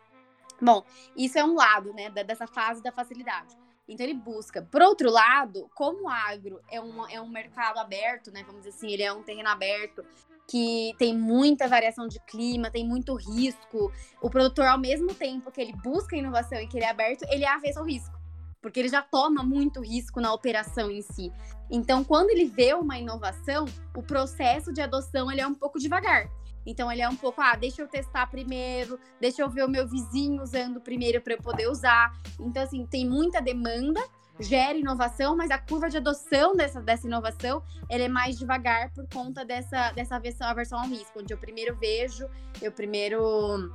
Bom, 0.62 0.84
isso 1.16 1.38
é 1.38 1.44
um 1.44 1.56
lado, 1.56 1.94
né, 1.94 2.10
dessa 2.10 2.48
fase 2.48 2.82
da 2.82 2.92
facilidade. 2.92 3.56
Então 3.88 4.06
ele 4.06 4.14
busca. 4.14 4.62
Por 4.62 4.82
outro 4.82 5.10
lado, 5.10 5.70
como 5.74 6.04
o 6.04 6.10
agro 6.10 6.60
é 6.70 6.82
um, 6.82 7.08
é 7.08 7.22
um 7.22 7.30
mercado 7.30 7.80
aberto, 7.80 8.32
né? 8.32 8.44
Vamos 8.44 8.64
dizer 8.64 8.76
assim, 8.76 8.92
ele 8.92 9.04
é 9.04 9.14
um 9.14 9.24
terreno 9.24 9.50
aberto 9.50 10.04
que 10.48 10.94
tem 10.98 11.16
muita 11.16 11.68
variação 11.68 12.08
de 12.08 12.20
clima, 12.22 12.72
tem 12.72 12.86
muito 12.86 13.14
risco. 13.16 13.92
O 14.22 14.30
produtor, 14.30 14.66
ao 14.66 14.78
mesmo 14.78 15.14
tempo 15.14 15.52
que 15.52 15.62
ele 15.62 15.74
busca 15.74 16.16
inovação 16.16 16.60
e 16.60 16.68
que 16.68 16.78
ele 16.78 16.86
é 16.86 16.90
aberto, 16.90 17.24
ele 17.30 17.44
é 17.44 17.50
avesso 17.50 17.80
ao 17.80 17.86
risco. 17.86 18.16
Porque 18.62 18.80
ele 18.80 18.90
já 18.90 19.02
toma 19.02 19.44
muito 19.44 19.82
risco 19.82 20.20
na 20.20 20.34
operação 20.34 20.90
em 20.90 21.02
si. 21.02 21.32
Então, 21.70 22.04
quando 22.04 22.30
ele 22.30 22.46
vê 22.46 22.74
uma 22.74 22.98
inovação, 22.98 23.66
o 23.96 24.02
processo 24.02 24.74
de 24.74 24.82
adoção 24.82 25.32
ele 25.32 25.42
é 25.42 25.48
um 25.48 25.54
pouco 25.54 25.80
devagar. 25.80 26.30
Então 26.68 26.92
ele 26.92 27.02
é 27.02 27.08
um 27.08 27.16
pouco, 27.16 27.42
ah, 27.42 27.56
deixa 27.56 27.82
eu 27.82 27.88
testar 27.88 28.28
primeiro, 28.28 29.00
deixa 29.22 29.42
eu 29.42 29.50
ver 29.50 29.64
o 29.64 29.70
meu 29.70 29.88
vizinho 29.88 30.44
usando 30.44 30.82
primeiro 30.82 31.22
para 31.22 31.34
eu 31.34 31.42
poder 31.42 31.70
usar. 31.70 32.14
Então, 32.38 32.62
assim, 32.62 32.86
tem 32.86 33.08
muita 33.08 33.42
demanda, 33.42 34.04
gera 34.38 34.78
inovação, 34.78 35.36
mas 35.36 35.50
a 35.50 35.58
curva 35.58 35.90
de 35.90 35.96
adoção 35.96 36.56
dessa, 36.56 36.82
dessa 36.82 37.08
inovação 37.08 37.64
ela 37.90 38.04
é 38.04 38.10
mais 38.10 38.38
devagar 38.38 38.92
por 38.92 39.08
conta 39.08 39.46
dessa, 39.46 39.92
dessa 39.94 40.18
aversão, 40.18 40.48
aversão 40.48 40.80
ao 40.80 40.88
risco, 40.88 41.20
onde 41.20 41.34
eu 41.34 41.38
primeiro 41.38 41.74
vejo, 41.78 42.28
eu 42.62 42.72
primeiro 42.72 43.72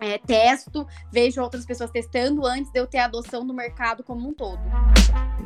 é, 0.00 0.18
testo, 0.18 0.86
vejo 1.12 1.40
outras 1.40 1.64
pessoas 1.64 1.90
testando 1.90 2.44
antes 2.46 2.72
de 2.72 2.78
eu 2.78 2.86
ter 2.86 2.98
adoção 2.98 3.46
do 3.46 3.54
mercado 3.54 4.02
como 4.02 4.28
um 4.28 4.34
todo. 4.34 4.60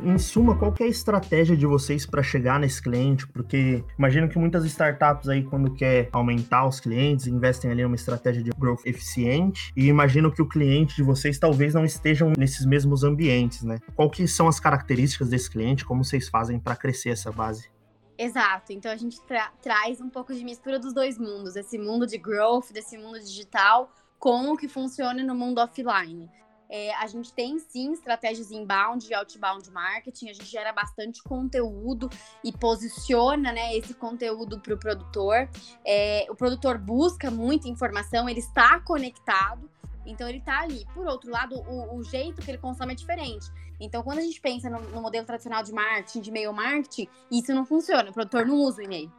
Em 0.03 0.17
suma, 0.17 0.55
qual 0.55 0.73
é 0.79 0.83
a 0.83 0.87
estratégia 0.87 1.57
de 1.57 1.65
vocês 1.65 2.05
para 2.05 2.21
chegar 2.21 2.59
nesse 2.59 2.81
cliente? 2.81 3.27
Porque 3.27 3.83
imagino 3.97 4.29
que 4.29 4.37
muitas 4.37 4.63
startups 4.65 5.27
aí, 5.27 5.43
quando 5.43 5.73
quer 5.73 6.09
aumentar 6.11 6.67
os 6.67 6.79
clientes, 6.79 7.27
investem 7.27 7.71
ali 7.71 7.83
numa 7.83 7.95
estratégia 7.95 8.43
de 8.43 8.51
growth 8.51 8.85
eficiente. 8.85 9.71
E 9.75 9.87
imagino 9.87 10.31
que 10.31 10.41
o 10.41 10.47
cliente 10.47 10.95
de 10.95 11.03
vocês 11.03 11.39
talvez 11.39 11.73
não 11.73 11.83
estejam 11.83 12.31
nesses 12.37 12.65
mesmos 12.65 13.03
ambientes, 13.03 13.63
né? 13.63 13.79
Qual 13.95 14.09
que 14.09 14.27
são 14.27 14.47
as 14.47 14.59
características 14.59 15.29
desse 15.29 15.49
cliente? 15.49 15.83
Como 15.83 16.03
vocês 16.03 16.29
fazem 16.29 16.59
para 16.59 16.75
crescer 16.75 17.09
essa 17.09 17.31
base? 17.31 17.69
Exato. 18.17 18.73
Então 18.73 18.91
a 18.91 18.95
gente 18.95 19.21
tra 19.21 19.51
traz 19.61 20.01
um 20.01 20.09
pouco 20.09 20.33
de 20.33 20.43
mistura 20.43 20.79
dos 20.79 20.93
dois 20.93 21.17
mundos, 21.17 21.55
esse 21.55 21.77
mundo 21.77 22.07
de 22.07 22.17
growth, 22.17 22.71
desse 22.73 22.97
mundo 22.97 23.19
digital, 23.19 23.93
com 24.19 24.51
o 24.51 24.57
que 24.57 24.67
funciona 24.67 25.23
no 25.23 25.35
mundo 25.35 25.59
offline. 25.59 26.29
É, 26.69 26.93
a 26.95 27.07
gente 27.07 27.33
tem 27.33 27.57
sim 27.59 27.93
estratégias 27.93 28.51
inbound 28.51 29.07
e 29.09 29.13
outbound 29.13 29.69
marketing, 29.71 30.29
a 30.29 30.33
gente 30.33 30.45
gera 30.45 30.73
bastante 30.73 31.23
conteúdo 31.23 32.09
e 32.43 32.51
posiciona 32.51 33.53
né, 33.53 33.75
esse 33.77 33.93
conteúdo 33.93 34.59
para 34.59 34.73
o 34.73 34.77
produtor. 34.77 35.49
É, 35.85 36.25
o 36.29 36.35
produtor 36.35 36.77
busca 36.77 37.31
muita 37.31 37.69
informação, 37.69 38.27
ele 38.27 38.39
está 38.39 38.81
conectado, 38.81 39.69
então 40.05 40.27
ele 40.27 40.39
está 40.39 40.59
ali. 40.59 40.85
Por 40.93 41.07
outro 41.07 41.31
lado, 41.31 41.55
o, 41.55 41.97
o, 41.97 42.03
jeito 42.03 42.41
que 42.41 42.51
ele 42.51 42.57
consome 42.57 42.93
é 42.93 42.95
diferente. 42.95 43.45
Então, 43.79 44.03
quando 44.03 44.19
a 44.19 44.23
gente 44.23 44.41
pensa 44.41 44.69
no, 44.69 44.81
no 44.89 45.01
modelo 45.01 45.25
tradicional 45.25 45.63
de 45.63 45.71
marketing, 45.71 46.19
de 46.19 46.29
e-mail 46.29 46.51
marketing, 46.51 47.07
isso 47.31 47.53
não 47.53 47.65
funciona. 47.65 48.09
O 48.09 48.13
produtor 48.13 48.45
não 48.45 48.55
usa 48.55 48.81
o 48.81 48.83
e-mail 48.83 49.11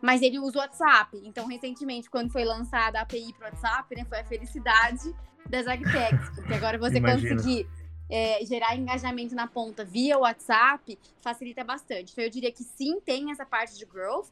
mas 0.00 0.22
ele 0.22 0.38
usa 0.38 0.58
o 0.58 0.60
WhatsApp. 0.60 1.20
Então, 1.24 1.46
recentemente, 1.46 2.10
quando 2.10 2.30
foi 2.30 2.44
lançada 2.44 2.98
a 2.98 3.02
API 3.02 3.32
para 3.32 3.48
o 3.48 3.50
WhatsApp, 3.50 3.96
né, 3.96 4.04
foi 4.04 4.20
a 4.20 4.24
felicidade 4.24 5.14
das 5.48 5.66
agtechs, 5.66 6.30
porque 6.34 6.54
agora 6.54 6.78
você 6.78 6.98
Imagina. 6.98 7.34
conseguir 7.34 7.68
é, 8.10 8.44
gerar 8.44 8.76
engajamento 8.76 9.34
na 9.34 9.46
ponta 9.46 9.84
via 9.84 10.18
WhatsApp 10.18 10.98
facilita 11.20 11.64
bastante. 11.64 12.12
Então, 12.12 12.24
eu 12.24 12.30
diria 12.30 12.52
que 12.52 12.62
sim, 12.62 13.00
tem 13.00 13.30
essa 13.30 13.44
parte 13.44 13.76
de 13.76 13.84
growth, 13.84 14.28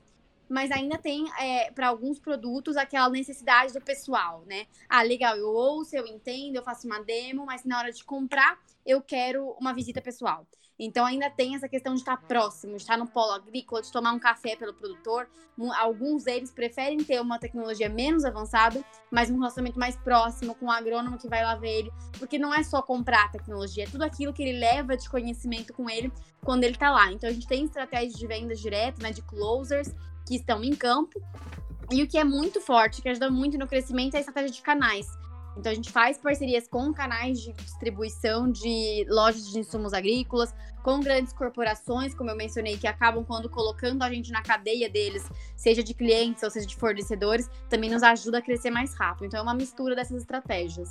mas 0.49 0.71
ainda 0.71 0.99
tem 0.99 1.27
é, 1.41 1.71
para 1.71 1.89
alguns 1.89 2.19
produtos 2.19 2.77
aquela 2.77 3.09
necessidade 3.09 3.73
do 3.73 3.81
pessoal, 3.81 4.45
né? 4.47 4.67
Ah, 4.89 5.03
legal, 5.03 5.37
eu 5.37 5.49
ouço, 5.49 5.97
eu 5.97 6.07
entendo, 6.07 6.57
eu 6.57 6.63
faço 6.63 6.87
uma 6.87 7.03
demo, 7.03 7.47
mas 7.47 7.65
na 7.65 7.79
hora 7.79 7.93
de 7.93 8.05
comprar 8.05 8.59
eu 8.85 9.01
quero 9.01 9.57
uma 9.59 9.73
visita 9.73 10.01
pessoal. 10.03 10.47
Então 10.79 11.07
ainda 11.07 11.31
tem 11.31 11.55
essa 11.55 11.69
questão 11.69 11.95
de 11.95 12.01
estar 12.01 12.17
próximo, 12.17 12.77
de 12.77 12.83
estar 12.83 12.99
no 12.99 13.07
polo 13.07 13.33
agrícola, 13.33 13.81
de 13.81 13.93
tomar 13.93 14.13
um 14.13 14.19
café 14.19 14.57
pelo 14.57 14.75
produtor. 14.75 15.29
Alguns 15.79 16.25
deles 16.25 16.51
preferem 16.51 16.99
ter 16.99 17.21
uma 17.21 17.39
tecnologia 17.39 17.89
menos 17.89 18.25
avançada, 18.25 18.85
mas 19.11 19.31
um 19.31 19.39
relacionamento 19.39 19.79
mais 19.79 19.97
próximo 19.97 20.55
com 20.57 20.67
o 20.67 20.71
agrônomo 20.71 21.17
que 21.17 21.29
vai 21.29 21.45
lá 21.45 21.55
ver 21.55 21.79
ele, 21.79 21.93
porque 22.19 22.39
não 22.39 22.53
é 22.53 22.65
só 22.65 22.83
comprar 22.83 23.27
a 23.27 23.29
tecnologia, 23.29 23.85
é 23.85 23.87
tudo 23.87 24.03
aquilo 24.03 24.33
que 24.33 24.43
ele 24.43 24.59
leva 24.59 24.97
de 24.97 25.09
conhecimento 25.09 25.73
com 25.73 25.89
ele 25.89 26.13
quando 26.43 26.65
ele 26.65 26.75
está 26.75 26.91
lá. 26.91 27.13
Então 27.13 27.31
a 27.31 27.33
gente 27.33 27.47
tem 27.47 27.65
estratégias 27.65 28.15
de 28.15 28.27
vendas 28.27 28.59
direto, 28.61 29.01
né, 29.01 29.13
de 29.13 29.23
closers 29.23 29.95
que 30.27 30.35
estão 30.35 30.65
em 30.65 30.75
campo. 30.75 31.23
E 31.93 32.03
o 32.03 32.09
que 32.09 32.19
é 32.19 32.25
muito 32.25 32.61
forte, 32.61 33.01
que 33.01 33.09
ajuda 33.09 33.31
muito 33.31 33.59
no 33.59 33.69
crescimento, 33.69 34.15
é 34.15 34.17
a 34.17 34.21
estratégia 34.21 34.51
de 34.51 34.63
canais. 34.63 35.07
Então 35.57 35.71
a 35.71 35.75
gente 35.75 35.91
faz 35.91 36.19
parcerias 36.19 36.67
com 36.69 36.93
canais 36.93 37.41
de 37.41 37.53
distribuição 37.53 38.51
de 38.51 39.07
lojas 39.09 39.51
de 39.51 39.59
insumos 39.59 39.93
agrícolas, 39.93 40.55
com 40.83 41.01
grandes 41.01 41.33
corporações, 41.33 42.15
como 42.15 42.31
eu 42.31 42.37
mencionei, 42.37 42.77
que 42.77 42.87
acabam 42.87 43.25
quando 43.25 43.49
colocando 43.49 44.03
a 44.03 44.11
gente 44.11 44.31
na 44.31 44.43
cadeia 44.43 44.89
deles, 44.89 45.29
seja 45.57 45.83
de 45.83 45.95
clientes 45.95 46.43
ou 46.43 46.51
seja 46.51 46.67
de 46.67 46.77
fornecedores, 46.77 47.49
também 47.69 47.91
nos 47.91 48.03
ajuda 48.03 48.39
a 48.39 48.43
crescer 48.43 48.71
mais 48.71 48.95
rápido. 48.95 49.27
Então 49.27 49.41
é 49.41 49.43
uma 49.43 49.55
mistura 49.55 49.95
dessas 49.95 50.21
estratégias. 50.21 50.91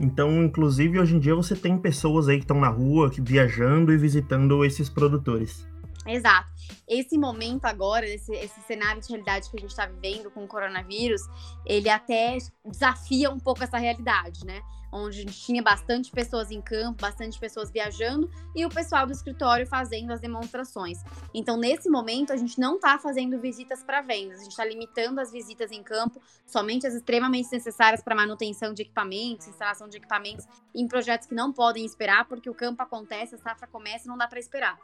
Então, 0.00 0.42
inclusive, 0.42 0.98
hoje 0.98 1.16
em 1.16 1.18
dia 1.18 1.34
você 1.34 1.54
tem 1.54 1.78
pessoas 1.78 2.28
aí 2.28 2.36
que 2.36 2.44
estão 2.44 2.60
na 2.60 2.68
rua, 2.68 3.10
que 3.10 3.20
viajando 3.20 3.92
e 3.92 3.96
visitando 3.96 4.64
esses 4.64 4.88
produtores. 4.88 5.66
Exato. 6.06 6.48
Esse 6.88 7.18
momento 7.18 7.64
agora, 7.64 8.06
esse, 8.06 8.32
esse 8.32 8.60
cenário 8.62 9.00
de 9.02 9.08
realidade 9.08 9.50
que 9.50 9.56
a 9.56 9.60
gente 9.60 9.70
está 9.70 9.86
vivendo 9.86 10.30
com 10.30 10.44
o 10.44 10.48
coronavírus, 10.48 11.20
ele 11.64 11.88
até 11.88 12.38
desafia 12.64 13.30
um 13.30 13.38
pouco 13.38 13.62
essa 13.64 13.76
realidade, 13.76 14.44
né? 14.46 14.62
Onde 14.92 15.18
a 15.18 15.22
gente 15.22 15.40
tinha 15.40 15.62
bastante 15.62 16.10
pessoas 16.12 16.50
em 16.50 16.62
campo, 16.62 17.02
bastante 17.02 17.38
pessoas 17.40 17.70
viajando 17.70 18.30
e 18.54 18.64
o 18.64 18.68
pessoal 18.70 19.04
do 19.04 19.12
escritório 19.12 19.66
fazendo 19.66 20.12
as 20.12 20.20
demonstrações. 20.20 21.02
Então, 21.34 21.56
nesse 21.56 21.90
momento, 21.90 22.32
a 22.32 22.36
gente 22.36 22.58
não 22.58 22.76
está 22.76 22.96
fazendo 22.98 23.38
visitas 23.38 23.82
para 23.82 24.00
vendas, 24.00 24.38
a 24.38 24.42
gente 24.44 24.52
está 24.52 24.64
limitando 24.64 25.20
as 25.20 25.32
visitas 25.32 25.72
em 25.72 25.82
campo 25.82 26.20
somente 26.46 26.86
as 26.86 26.94
extremamente 26.94 27.50
necessárias 27.50 28.02
para 28.02 28.14
manutenção 28.14 28.72
de 28.72 28.82
equipamentos, 28.82 29.48
instalação 29.48 29.88
de 29.88 29.96
equipamentos 29.96 30.46
em 30.74 30.86
projetos 30.86 31.26
que 31.26 31.34
não 31.34 31.52
podem 31.52 31.84
esperar, 31.84 32.26
porque 32.26 32.48
o 32.48 32.54
campo 32.54 32.82
acontece, 32.82 33.34
a 33.34 33.38
safra 33.38 33.66
começa 33.66 34.04
e 34.04 34.08
não 34.08 34.16
dá 34.16 34.28
para 34.28 34.38
esperar. 34.38 34.78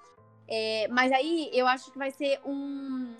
É, 0.48 0.88
mas 0.88 1.12
aí 1.12 1.50
eu 1.52 1.66
acho 1.66 1.90
que 1.90 1.98
vai 1.98 2.10
ser 2.10 2.40
um, 2.44 3.14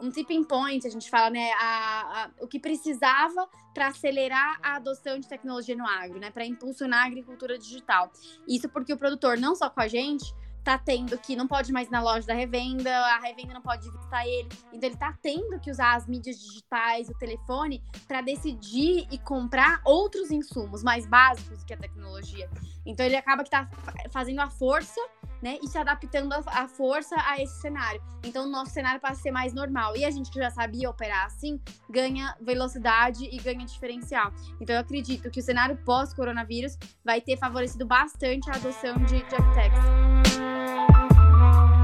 um 0.00 0.10
tipping 0.10 0.44
point, 0.44 0.86
a 0.86 0.90
gente 0.90 1.08
fala, 1.08 1.30
né? 1.30 1.52
A, 1.52 2.24
a, 2.24 2.30
o 2.40 2.46
que 2.46 2.58
precisava 2.58 3.48
para 3.72 3.88
acelerar 3.88 4.58
a 4.62 4.76
adoção 4.76 5.18
de 5.18 5.28
tecnologia 5.28 5.76
no 5.76 5.86
agro, 5.86 6.18
né? 6.18 6.30
Para 6.30 6.44
impulsionar 6.44 7.04
a 7.04 7.06
agricultura 7.06 7.58
digital. 7.58 8.10
Isso 8.46 8.68
porque 8.68 8.92
o 8.92 8.98
produtor, 8.98 9.38
não 9.38 9.54
só 9.54 9.70
com 9.70 9.80
a 9.80 9.88
gente, 9.88 10.34
tá 10.64 10.78
tendo 10.78 11.16
que 11.18 11.36
não 11.36 11.46
pode 11.46 11.70
mais 11.70 11.88
ir 11.88 11.90
na 11.90 12.02
loja 12.02 12.26
da 12.26 12.32
revenda, 12.32 12.90
a 12.90 13.18
revenda 13.18 13.52
não 13.52 13.60
pode 13.60 13.88
visitar 13.90 14.26
ele. 14.26 14.48
Então 14.72 14.88
ele 14.88 14.96
tá 14.96 15.16
tendo 15.22 15.60
que 15.60 15.70
usar 15.70 15.94
as 15.94 16.08
mídias 16.08 16.40
digitais, 16.40 17.08
o 17.10 17.14
telefone, 17.18 17.82
para 18.08 18.22
decidir 18.22 19.06
e 19.10 19.18
comprar 19.18 19.82
outros 19.84 20.30
insumos 20.30 20.82
mais 20.82 21.06
básicos 21.06 21.62
que 21.64 21.74
a 21.74 21.76
tecnologia. 21.76 22.48
Então 22.86 23.04
ele 23.04 23.16
acaba 23.16 23.44
que 23.44 23.50
tá 23.50 23.68
fazendo 24.10 24.40
a 24.40 24.48
força 24.48 25.00
né? 25.44 25.58
E 25.62 25.68
se 25.68 25.76
adaptando 25.76 26.32
à 26.32 26.66
força 26.66 27.14
a 27.18 27.38
esse 27.38 27.60
cenário. 27.60 28.00
Então, 28.24 28.46
o 28.46 28.50
nosso 28.50 28.72
cenário 28.72 28.98
passa 28.98 29.20
a 29.20 29.22
ser 29.22 29.30
mais 29.30 29.52
normal. 29.52 29.94
E 29.94 30.02
a 30.02 30.10
gente 30.10 30.30
que 30.30 30.38
já 30.38 30.50
sabia 30.50 30.88
operar 30.88 31.26
assim, 31.26 31.60
ganha 31.90 32.34
velocidade 32.40 33.28
e 33.30 33.36
ganha 33.36 33.66
diferencial. 33.66 34.32
Então, 34.58 34.74
eu 34.74 34.80
acredito 34.80 35.30
que 35.30 35.40
o 35.40 35.42
cenário 35.42 35.76
pós-coronavírus 35.84 36.78
vai 37.04 37.20
ter 37.20 37.36
favorecido 37.36 37.84
bastante 37.84 38.48
a 38.50 38.54
adoção 38.54 38.96
de, 39.04 39.18
de 39.18 39.36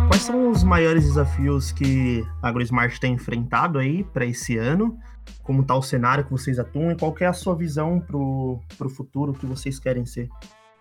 Quais 0.08 0.22
são 0.22 0.50
os 0.50 0.64
maiores 0.64 1.04
desafios 1.04 1.70
que 1.70 2.26
a 2.42 2.48
AgroSmart 2.48 2.98
tem 2.98 3.12
enfrentado 3.12 3.78
aí 3.78 4.04
para 4.04 4.24
esse 4.24 4.56
ano? 4.56 4.98
Como 5.42 5.60
está 5.60 5.74
o 5.74 5.82
cenário 5.82 6.24
que 6.24 6.30
vocês 6.30 6.58
atuam 6.58 6.92
e 6.92 6.96
qual 6.96 7.14
é 7.20 7.26
a 7.26 7.34
sua 7.34 7.54
visão 7.54 8.00
para 8.00 8.16
o 8.16 8.90
futuro 8.90 9.34
que 9.34 9.44
vocês 9.44 9.78
querem 9.78 10.06
ser? 10.06 10.30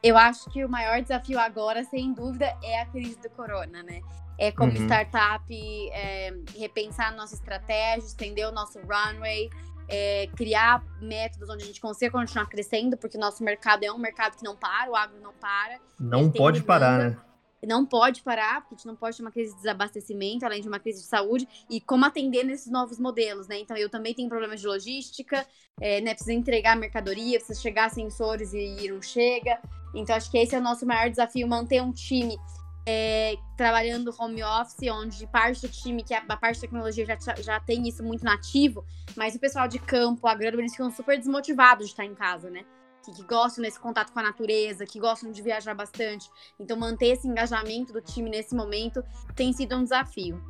Eu 0.01 0.17
acho 0.17 0.49
que 0.49 0.63
o 0.63 0.69
maior 0.69 1.01
desafio 1.01 1.39
agora, 1.39 1.83
sem 1.83 2.13
dúvida, 2.13 2.45
é 2.63 2.81
a 2.81 2.85
crise 2.85 3.19
do 3.19 3.29
corona, 3.29 3.83
né? 3.83 4.01
É 4.37 4.51
como 4.51 4.71
uhum. 4.71 4.85
startup 4.85 5.45
é, 5.91 6.33
repensar 6.57 7.09
a 7.09 7.11
nossa 7.11 7.35
estratégia, 7.35 8.05
estender 8.05 8.47
o 8.47 8.51
nosso 8.51 8.79
runway, 8.79 9.49
é, 9.89 10.29
criar 10.37 10.81
métodos 11.01 11.49
onde 11.49 11.63
a 11.63 11.67
gente 11.67 11.81
consiga 11.81 12.11
continuar 12.11 12.45
crescendo, 12.45 12.95
porque 12.95 13.17
o 13.17 13.19
nosso 13.19 13.43
mercado 13.43 13.83
é 13.83 13.91
um 13.91 13.97
mercado 13.97 14.37
que 14.37 14.43
não 14.43 14.55
para, 14.55 14.89
o 14.89 14.95
agro 14.95 15.19
não 15.21 15.33
para. 15.33 15.79
Não 15.99 16.31
pode 16.31 16.63
parar, 16.63 16.97
né? 16.99 17.17
Não 17.67 17.85
pode 17.85 18.21
parar, 18.21 18.61
porque 18.61 18.75
a 18.75 18.77
gente 18.77 18.87
não 18.87 18.95
pode 18.95 19.17
ter 19.17 19.23
uma 19.23 19.31
crise 19.31 19.51
de 19.51 19.57
desabastecimento, 19.57 20.45
além 20.45 20.61
de 20.61 20.67
uma 20.67 20.79
crise 20.79 21.01
de 21.01 21.07
saúde, 21.07 21.47
e 21.69 21.81
como 21.81 22.05
atender 22.05 22.43
nesses 22.43 22.71
novos 22.71 22.99
modelos, 22.99 23.47
né? 23.47 23.59
Então, 23.59 23.75
eu 23.75 23.89
também 23.89 24.13
tenho 24.13 24.29
problemas 24.29 24.61
de 24.61 24.67
logística, 24.67 25.45
é, 25.81 26.01
né? 26.01 26.13
Precisa 26.13 26.33
entregar 26.33 26.75
mercadoria, 26.75 27.37
precisa 27.37 27.59
chegar 27.59 27.89
sensores 27.89 28.53
e 28.53 28.87
não 28.89 29.01
chega. 29.01 29.59
Então, 29.93 30.15
acho 30.15 30.29
que 30.31 30.37
esse 30.37 30.55
é 30.55 30.59
o 30.59 30.61
nosso 30.61 30.85
maior 30.85 31.09
desafio, 31.09 31.47
manter 31.47 31.81
um 31.81 31.91
time 31.91 32.37
é, 32.85 33.35
trabalhando 33.57 34.13
home 34.17 34.41
office, 34.43 34.89
onde 34.91 35.27
parte 35.27 35.61
do 35.61 35.69
time, 35.69 36.03
que 36.03 36.13
é 36.13 36.17
a 36.17 36.37
parte 36.37 36.55
de 36.55 36.61
tecnologia 36.61 37.05
já, 37.05 37.35
já 37.39 37.59
tem 37.59 37.87
isso 37.87 38.03
muito 38.03 38.23
nativo, 38.23 38.83
mas 39.15 39.35
o 39.35 39.39
pessoal 39.39 39.67
de 39.67 39.79
campo, 39.79 40.27
agrônomo, 40.27 40.61
eles 40.61 40.71
ficam 40.71 40.89
super 40.91 41.17
desmotivados 41.17 41.87
de 41.87 41.91
estar 41.91 42.05
em 42.05 42.15
casa, 42.15 42.49
né? 42.49 42.65
Que, 43.09 43.15
que 43.15 43.23
gostam 43.23 43.63
desse 43.63 43.79
contato 43.79 44.11
com 44.11 44.19
a 44.19 44.23
natureza, 44.23 44.85
que 44.85 44.99
gostam 44.99 45.31
de 45.31 45.41
viajar 45.41 45.73
bastante. 45.73 46.29
Então, 46.59 46.77
manter 46.77 47.07
esse 47.07 47.27
engajamento 47.27 47.93
do 47.93 48.01
time 48.01 48.29
nesse 48.29 48.55
momento 48.55 49.03
tem 49.35 49.51
sido 49.53 49.75
um 49.75 49.83
desafio. 49.83 50.41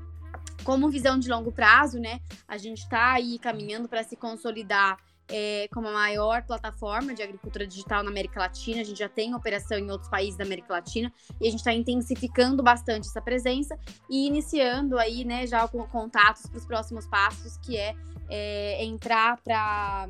Como 0.63 0.89
visão 0.89 1.17
de 1.17 1.29
longo 1.29 1.51
prazo, 1.51 1.99
né? 1.99 2.19
A 2.47 2.57
gente 2.57 2.79
está 2.79 3.13
aí 3.13 3.39
caminhando 3.39 3.87
para 3.87 4.03
se 4.03 4.15
consolidar 4.15 4.97
é, 5.29 5.67
como 5.71 5.87
a 5.87 5.91
maior 5.91 6.43
plataforma 6.43 7.13
de 7.13 7.21
agricultura 7.21 7.65
digital 7.65 8.03
na 8.03 8.09
América 8.09 8.39
Latina. 8.39 8.81
A 8.81 8.83
gente 8.83 8.97
já 8.97 9.07
tem 9.07 9.33
operação 9.33 9.77
em 9.77 9.89
outros 9.89 10.09
países 10.09 10.37
da 10.37 10.43
América 10.43 10.73
Latina 10.73 11.13
e 11.39 11.47
a 11.47 11.51
gente 11.51 11.59
está 11.59 11.71
intensificando 11.71 12.63
bastante 12.63 13.07
essa 13.07 13.21
presença 13.21 13.77
e 14.09 14.27
iniciando 14.27 14.97
aí, 14.97 15.23
né, 15.23 15.45
já 15.45 15.67
com 15.67 15.85
contatos 15.87 16.47
para 16.47 16.57
os 16.57 16.65
próximos 16.65 17.05
passos, 17.07 17.57
que 17.57 17.77
é, 17.77 17.95
é 18.29 18.83
entrar 18.83 19.37
para 19.41 20.09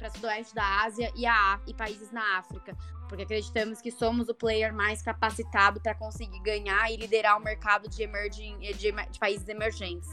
para 0.00 0.10
sudoeste 0.10 0.54
da 0.54 0.82
Ásia 0.82 1.12
e, 1.14 1.26
a, 1.26 1.60
e 1.66 1.74
países 1.74 2.10
na 2.10 2.38
África, 2.38 2.74
porque 3.06 3.22
acreditamos 3.22 3.80
que 3.82 3.90
somos 3.90 4.28
o 4.28 4.34
player 4.34 4.74
mais 4.74 5.02
capacitado 5.02 5.78
para 5.80 5.94
conseguir 5.94 6.40
ganhar 6.40 6.90
e 6.90 6.96
liderar 6.96 7.36
o 7.36 7.40
mercado 7.40 7.88
de, 7.88 8.02
emerging, 8.02 8.58
de, 8.58 8.92
de 8.92 9.18
países 9.18 9.46
emergentes. 9.46 10.08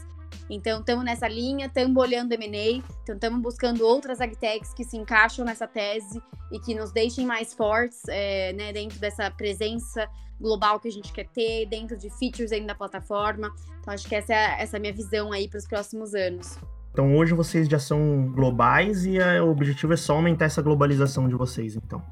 Então, 0.50 0.80
estamos 0.80 1.04
nessa 1.04 1.26
linha, 1.26 1.66
estamos 1.66 1.96
olhando 2.02 2.32
M&A, 2.32 2.82
então 3.02 3.14
estamos 3.14 3.40
buscando 3.40 3.86
outras 3.86 4.20
agtechs 4.20 4.72
que 4.74 4.84
se 4.84 4.96
encaixam 4.96 5.44
nessa 5.44 5.66
tese 5.66 6.22
e 6.52 6.58
que 6.60 6.74
nos 6.74 6.92
deixem 6.92 7.26
mais 7.26 7.54
fortes 7.54 8.02
é, 8.08 8.52
né, 8.52 8.72
dentro 8.72 8.98
dessa 8.98 9.30
presença 9.30 10.08
global 10.40 10.78
que 10.78 10.88
a 10.88 10.92
gente 10.92 11.12
quer 11.12 11.28
ter, 11.28 11.66
dentro 11.66 11.96
de 11.96 12.08
features 12.10 12.52
ainda 12.52 12.68
da 12.68 12.74
plataforma. 12.74 13.52
Então, 13.80 13.92
acho 13.92 14.08
que 14.08 14.14
essa 14.14 14.32
é, 14.32 14.62
essa 14.62 14.76
é 14.76 14.78
a 14.78 14.80
minha 14.80 14.92
visão 14.92 15.32
aí 15.32 15.48
para 15.48 15.58
os 15.58 15.66
próximos 15.66 16.14
anos. 16.14 16.58
Então 16.98 17.16
hoje 17.16 17.32
vocês 17.32 17.68
já 17.68 17.78
são 17.78 18.26
globais 18.34 19.06
e 19.06 19.22
a, 19.22 19.44
o 19.44 19.52
objetivo 19.52 19.92
é 19.92 19.96
só 19.96 20.14
aumentar 20.14 20.46
essa 20.46 20.60
globalização 20.60 21.28
de 21.28 21.36
vocês, 21.36 21.76
então. 21.76 22.02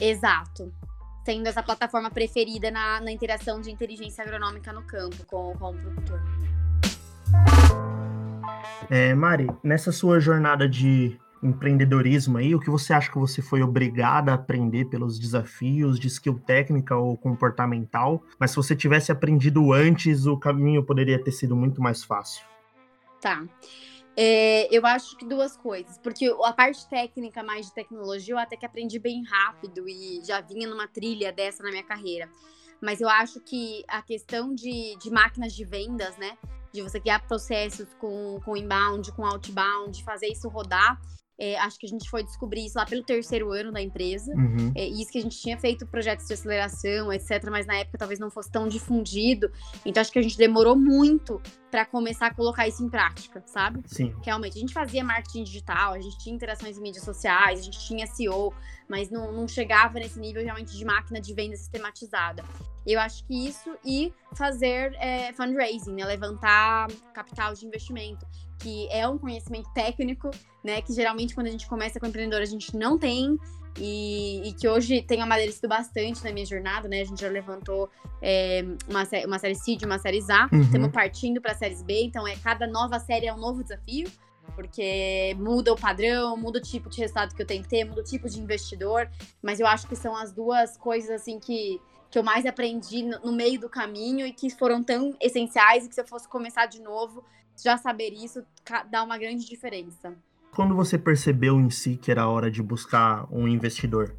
Exato. 0.00 0.72
Sendo 1.22 1.48
essa 1.48 1.62
plataforma 1.62 2.10
preferida 2.10 2.70
na, 2.70 2.98
na 2.98 3.12
interação 3.12 3.60
de 3.60 3.70
inteligência 3.70 4.24
agronômica 4.24 4.72
no 4.72 4.80
campo 4.84 5.22
com, 5.26 5.52
com 5.58 5.72
o 5.72 5.74
produtor. 5.74 6.22
É, 8.88 9.14
Mari, 9.14 9.48
nessa 9.62 9.92
sua 9.92 10.18
jornada 10.18 10.66
de 10.66 11.14
empreendedorismo 11.42 12.38
aí, 12.38 12.54
o 12.54 12.58
que 12.58 12.70
você 12.70 12.94
acha 12.94 13.10
que 13.10 13.18
você 13.18 13.42
foi 13.42 13.62
obrigada 13.62 14.30
a 14.30 14.36
aprender 14.36 14.86
pelos 14.86 15.18
desafios 15.18 16.00
de 16.00 16.06
skill 16.06 16.38
técnica 16.38 16.96
ou 16.96 17.18
comportamental, 17.18 18.22
mas 18.38 18.52
se 18.52 18.56
você 18.56 18.74
tivesse 18.74 19.12
aprendido 19.12 19.74
antes, 19.74 20.24
o 20.24 20.38
caminho 20.38 20.82
poderia 20.82 21.22
ter 21.22 21.32
sido 21.32 21.54
muito 21.54 21.82
mais 21.82 22.02
fácil? 22.02 22.46
Tá. 23.20 23.44
É, 24.16 24.68
eu 24.70 24.84
acho 24.84 25.16
que 25.16 25.24
duas 25.24 25.56
coisas, 25.56 25.96
porque 25.98 26.26
a 26.44 26.52
parte 26.52 26.86
técnica 26.88 27.42
mais 27.42 27.66
de 27.66 27.74
tecnologia 27.74 28.34
eu 28.34 28.38
até 28.38 28.56
que 28.56 28.66
aprendi 28.66 28.98
bem 28.98 29.24
rápido 29.24 29.88
e 29.88 30.20
já 30.24 30.40
vinha 30.40 30.68
numa 30.68 30.86
trilha 30.86 31.32
dessa 31.32 31.62
na 31.62 31.70
minha 31.70 31.82
carreira. 31.82 32.28
Mas 32.80 33.00
eu 33.00 33.08
acho 33.08 33.40
que 33.40 33.84
a 33.88 34.02
questão 34.02 34.54
de, 34.54 34.96
de 34.98 35.10
máquinas 35.10 35.54
de 35.54 35.64
vendas, 35.64 36.16
né? 36.18 36.36
De 36.72 36.82
você 36.82 36.98
criar 36.98 37.26
processos 37.26 37.94
com, 37.94 38.40
com 38.44 38.56
inbound, 38.56 39.12
com 39.12 39.24
outbound, 39.24 40.02
fazer 40.04 40.26
isso 40.26 40.48
rodar, 40.48 41.00
é, 41.42 41.58
acho 41.58 41.76
que 41.76 41.86
a 41.86 41.88
gente 41.88 42.08
foi 42.08 42.22
descobrir 42.22 42.64
isso 42.64 42.78
lá 42.78 42.86
pelo 42.86 43.02
terceiro 43.02 43.50
ano 43.50 43.72
da 43.72 43.82
empresa. 43.82 44.32
Uhum. 44.32 44.70
É, 44.76 44.86
isso 44.86 45.10
que 45.10 45.18
a 45.18 45.20
gente 45.20 45.36
tinha 45.36 45.58
feito 45.58 45.84
projetos 45.84 46.28
de 46.28 46.34
aceleração, 46.34 47.12
etc., 47.12 47.48
mas 47.50 47.66
na 47.66 47.74
época 47.74 47.98
talvez 47.98 48.20
não 48.20 48.30
fosse 48.30 48.48
tão 48.48 48.68
difundido. 48.68 49.50
Então 49.84 50.00
acho 50.00 50.12
que 50.12 50.20
a 50.20 50.22
gente 50.22 50.38
demorou 50.38 50.76
muito 50.76 51.42
para 51.68 51.84
começar 51.84 52.28
a 52.28 52.34
colocar 52.34 52.68
isso 52.68 52.84
em 52.84 52.88
prática, 52.88 53.42
sabe? 53.44 53.82
Sim. 53.86 54.14
Realmente, 54.22 54.56
a 54.56 54.60
gente 54.60 54.72
fazia 54.72 55.02
marketing 55.02 55.42
digital, 55.42 55.94
a 55.94 56.00
gente 56.00 56.16
tinha 56.18 56.32
interações 56.32 56.78
em 56.78 56.80
mídias 56.80 57.02
sociais, 57.02 57.58
a 57.58 57.62
gente 57.62 57.80
tinha 57.80 58.06
SEO, 58.06 58.54
mas 58.88 59.10
não, 59.10 59.32
não 59.32 59.48
chegava 59.48 59.98
nesse 59.98 60.20
nível 60.20 60.44
realmente 60.44 60.76
de 60.76 60.84
máquina 60.84 61.20
de 61.20 61.34
venda 61.34 61.56
sistematizada. 61.56 62.44
Eu 62.86 63.00
acho 63.00 63.24
que 63.24 63.48
isso 63.48 63.76
e 63.84 64.12
fazer 64.36 64.94
é, 65.00 65.32
fundraising, 65.32 65.94
né? 65.94 66.04
levantar 66.04 66.88
capital 67.12 67.54
de 67.54 67.66
investimento 67.66 68.26
que 68.62 68.88
é 68.90 69.06
um 69.06 69.18
conhecimento 69.18 69.68
técnico, 69.74 70.30
né? 70.62 70.80
Que 70.80 70.92
geralmente 70.92 71.34
quando 71.34 71.48
a 71.48 71.50
gente 71.50 71.66
começa 71.66 71.98
com 71.98 72.06
empreendedor 72.06 72.40
a 72.40 72.46
gente 72.46 72.76
não 72.76 72.98
tem. 72.98 73.38
E, 73.78 74.48
e, 74.48 74.52
que 74.52 74.68
hoje 74.68 75.00
tem 75.00 75.22
amadurecido 75.22 75.66
bastante 75.66 76.22
na 76.22 76.30
minha 76.30 76.44
jornada, 76.44 76.86
né? 76.88 77.00
A 77.00 77.04
gente 77.04 77.22
já 77.22 77.28
levantou 77.28 77.88
é, 78.20 78.62
uma, 78.86 79.02
uma 79.26 79.38
série 79.38 79.54
C 79.54 79.76
de 79.76 79.86
uma 79.86 79.98
série 79.98 80.20
A, 80.30 80.46
uhum. 80.52 80.60
estamos 80.60 80.90
partindo 80.92 81.40
para 81.40 81.54
séries 81.54 81.82
B, 81.82 82.04
então 82.04 82.28
é 82.28 82.36
cada 82.36 82.66
nova 82.66 82.98
série 82.98 83.26
é 83.26 83.32
um 83.32 83.38
novo 83.38 83.62
desafio, 83.62 84.10
porque 84.54 85.34
muda 85.38 85.72
o 85.72 85.76
padrão, 85.76 86.36
muda 86.36 86.58
o 86.58 86.62
tipo 86.62 86.90
de 86.90 87.00
resultado 87.00 87.34
que 87.34 87.40
eu 87.40 87.46
tenho 87.46 87.62
que 87.62 87.68
ter, 87.70 87.84
muda 87.84 88.02
o 88.02 88.04
tipo 88.04 88.28
de 88.28 88.38
investidor, 88.38 89.08
mas 89.42 89.58
eu 89.58 89.66
acho 89.66 89.86
que 89.88 89.96
são 89.96 90.14
as 90.14 90.32
duas 90.32 90.76
coisas 90.76 91.10
assim 91.10 91.38
que, 91.38 91.80
que 92.12 92.18
eu 92.18 92.22
mais 92.22 92.44
aprendi 92.44 93.02
no, 93.02 93.18
no 93.20 93.32
meio 93.32 93.58
do 93.58 93.70
caminho 93.70 94.26
e 94.26 94.32
que 94.34 94.50
foram 94.50 94.84
tão 94.84 95.16
essenciais 95.18 95.86
e 95.86 95.88
que 95.88 95.94
se 95.94 96.00
eu 96.02 96.06
fosse 96.06 96.28
começar 96.28 96.66
de 96.66 96.78
novo, 96.78 97.24
já 97.60 97.78
saber 97.78 98.10
isso 98.12 98.44
dá 98.90 99.02
uma 99.02 99.16
grande 99.16 99.46
diferença. 99.46 100.14
Quando 100.54 100.76
você 100.76 100.98
percebeu 100.98 101.58
em 101.58 101.70
si 101.70 101.96
que 101.96 102.10
era 102.10 102.28
hora 102.28 102.50
de 102.50 102.62
buscar 102.62 103.26
um 103.32 103.48
investidor? 103.48 104.14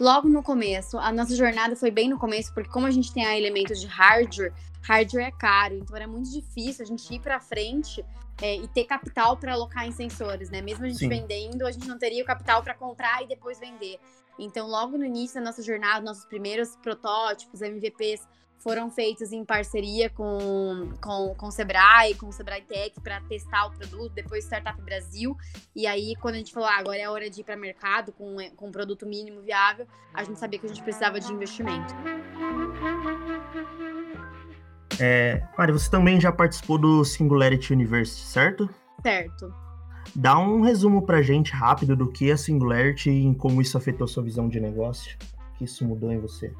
Logo 0.00 0.26
no 0.26 0.42
começo, 0.42 0.98
a 0.98 1.12
nossa 1.12 1.36
jornada 1.36 1.76
foi 1.76 1.90
bem 1.90 2.08
no 2.08 2.18
começo, 2.18 2.52
porque 2.54 2.70
como 2.70 2.86
a 2.86 2.90
gente 2.90 3.12
tem 3.12 3.22
elementos 3.36 3.78
de 3.78 3.86
hardware, 3.86 4.52
hardware 4.82 5.26
é 5.26 5.30
caro, 5.30 5.74
então 5.74 5.94
era 5.94 6.08
muito 6.08 6.30
difícil 6.30 6.82
a 6.82 6.88
gente 6.88 7.14
ir 7.14 7.20
para 7.20 7.38
frente 7.38 8.02
é, 8.40 8.56
e 8.56 8.66
ter 8.68 8.84
capital 8.84 9.36
para 9.36 9.52
alocar 9.52 9.86
em 9.86 9.92
sensores, 9.92 10.48
né? 10.48 10.62
Mesmo 10.62 10.86
a 10.86 10.88
gente 10.88 11.00
Sim. 11.00 11.08
vendendo, 11.08 11.66
a 11.66 11.70
gente 11.70 11.86
não 11.86 11.98
teria 11.98 12.22
o 12.22 12.26
capital 12.26 12.62
para 12.62 12.72
comprar 12.72 13.22
e 13.22 13.28
depois 13.28 13.60
vender. 13.60 14.00
Então, 14.38 14.68
logo 14.68 14.96
no 14.96 15.04
início 15.04 15.40
da 15.40 15.46
nossa 15.46 15.62
jornada, 15.62 16.04
nossos 16.04 16.24
primeiros 16.24 16.76
protótipos, 16.76 17.60
MVPs, 17.60 18.26
foram 18.58 18.90
feitos 18.90 19.32
em 19.32 19.44
parceria 19.44 20.10
com, 20.10 20.90
com, 21.00 21.34
com 21.36 21.46
o 21.46 21.50
Sebrae, 21.50 22.14
com 22.14 22.28
o 22.28 22.32
Sebrae 22.32 22.62
Tech, 22.62 23.00
para 23.00 23.20
testar 23.22 23.66
o 23.66 23.70
produto, 23.70 24.12
depois 24.12 24.44
Startup 24.44 24.80
Brasil. 24.82 25.36
E 25.74 25.86
aí, 25.86 26.14
quando 26.20 26.34
a 26.34 26.38
gente 26.38 26.52
falou, 26.52 26.68
ah, 26.68 26.76
agora 26.76 26.98
é 26.98 27.04
a 27.04 27.10
hora 27.10 27.30
de 27.30 27.40
ir 27.40 27.44
para 27.44 27.56
mercado 27.56 28.12
com, 28.12 28.36
com 28.56 28.68
um 28.68 28.72
produto 28.72 29.06
mínimo 29.06 29.40
viável, 29.40 29.86
a 30.12 30.24
gente 30.24 30.38
sabia 30.38 30.58
que 30.58 30.66
a 30.66 30.68
gente 30.68 30.82
precisava 30.82 31.20
de 31.20 31.32
investimento. 31.32 31.94
É, 35.00 35.46
Mari, 35.56 35.72
você 35.72 35.88
também 35.88 36.20
já 36.20 36.32
participou 36.32 36.78
do 36.78 37.04
Singularity 37.04 37.72
University, 37.72 38.26
certo? 38.26 38.68
Certo. 39.02 39.67
Dá 40.14 40.38
um 40.38 40.60
resumo 40.60 41.02
pra 41.02 41.22
gente 41.22 41.52
rápido 41.52 41.94
do 41.94 42.10
que 42.10 42.30
é 42.30 42.36
Singularity 42.36 43.10
e 43.10 43.34
como 43.34 43.60
isso 43.60 43.76
afetou 43.76 44.08
sua 44.08 44.22
visão 44.22 44.48
de 44.48 44.60
negócio, 44.60 45.16
que 45.56 45.64
isso 45.64 45.84
mudou 45.84 46.10
em 46.10 46.18
você 46.18 46.52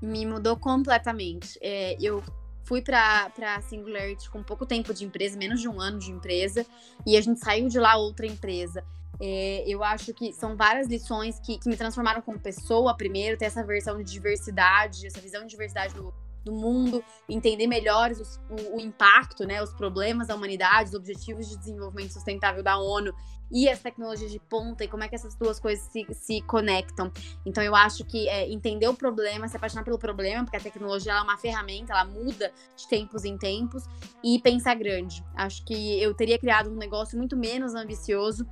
me 0.00 0.26
mudou 0.26 0.56
completamente. 0.56 1.58
É, 1.60 1.96
eu 2.00 2.22
fui 2.64 2.82
para 2.82 3.30
a 3.40 3.60
Singularity 3.62 4.30
com 4.30 4.42
pouco 4.42 4.66
tempo 4.66 4.92
de 4.92 5.04
empresa, 5.04 5.38
menos 5.38 5.60
de 5.60 5.68
um 5.68 5.80
ano 5.80 5.98
de 5.98 6.10
empresa, 6.10 6.66
e 7.06 7.16
a 7.16 7.20
gente 7.20 7.40
saiu 7.40 7.68
de 7.68 7.78
lá 7.78 7.96
outra 7.96 8.26
empresa. 8.26 8.84
É, 9.20 9.64
eu 9.66 9.82
acho 9.82 10.12
que 10.12 10.32
são 10.32 10.56
várias 10.56 10.88
lições 10.88 11.38
que, 11.40 11.58
que 11.58 11.68
me 11.68 11.76
transformaram 11.76 12.20
como 12.20 12.38
pessoa, 12.38 12.94
primeiro, 12.94 13.38
ter 13.38 13.46
essa 13.46 13.64
versão 13.64 13.96
de 13.98 14.04
diversidade, 14.04 15.06
essa 15.06 15.20
visão 15.20 15.42
de 15.42 15.48
diversidade 15.48 15.94
do, 15.94 16.12
do 16.46 16.52
mundo, 16.52 17.04
entender 17.28 17.66
melhor 17.66 18.12
os, 18.12 18.40
o, 18.48 18.76
o, 18.76 18.80
impacto, 18.80 19.44
né, 19.44 19.60
os 19.60 19.74
problemas 19.74 20.28
da 20.28 20.36
humanidade, 20.36 20.90
os 20.90 20.94
objetivos 20.94 21.48
de 21.48 21.58
desenvolvimento 21.58 22.12
sustentável 22.12 22.62
da 22.62 22.78
ONU 22.78 23.12
e 23.50 23.68
as 23.68 23.80
tecnologias 23.80 24.30
de 24.30 24.38
ponta 24.38 24.84
e 24.84 24.88
como 24.88 25.04
é 25.04 25.08
que 25.08 25.14
essas 25.14 25.34
duas 25.34 25.58
coisas 25.58 25.84
se, 25.86 26.06
se 26.14 26.40
conectam. 26.42 27.12
Então 27.44 27.62
eu 27.62 27.74
acho 27.74 28.04
que 28.04 28.28
é, 28.28 28.48
entender 28.48 28.88
o 28.88 28.94
problema, 28.94 29.48
se 29.48 29.56
apaixonar 29.56 29.84
pelo 29.84 29.98
problema, 29.98 30.44
porque 30.44 30.56
a 30.56 30.60
tecnologia 30.60 31.12
é 31.12 31.20
uma 31.20 31.36
ferramenta, 31.36 31.92
ela 31.92 32.04
muda 32.04 32.52
de 32.76 32.88
tempos 32.88 33.24
em 33.24 33.36
tempos 33.36 33.84
e 34.22 34.38
pensar 34.40 34.74
grande. 34.74 35.24
Acho 35.34 35.64
que 35.64 36.00
eu 36.00 36.14
teria 36.14 36.38
criado 36.38 36.70
um 36.70 36.76
negócio 36.76 37.18
muito 37.18 37.36
menos 37.36 37.74
ambicioso 37.74 38.46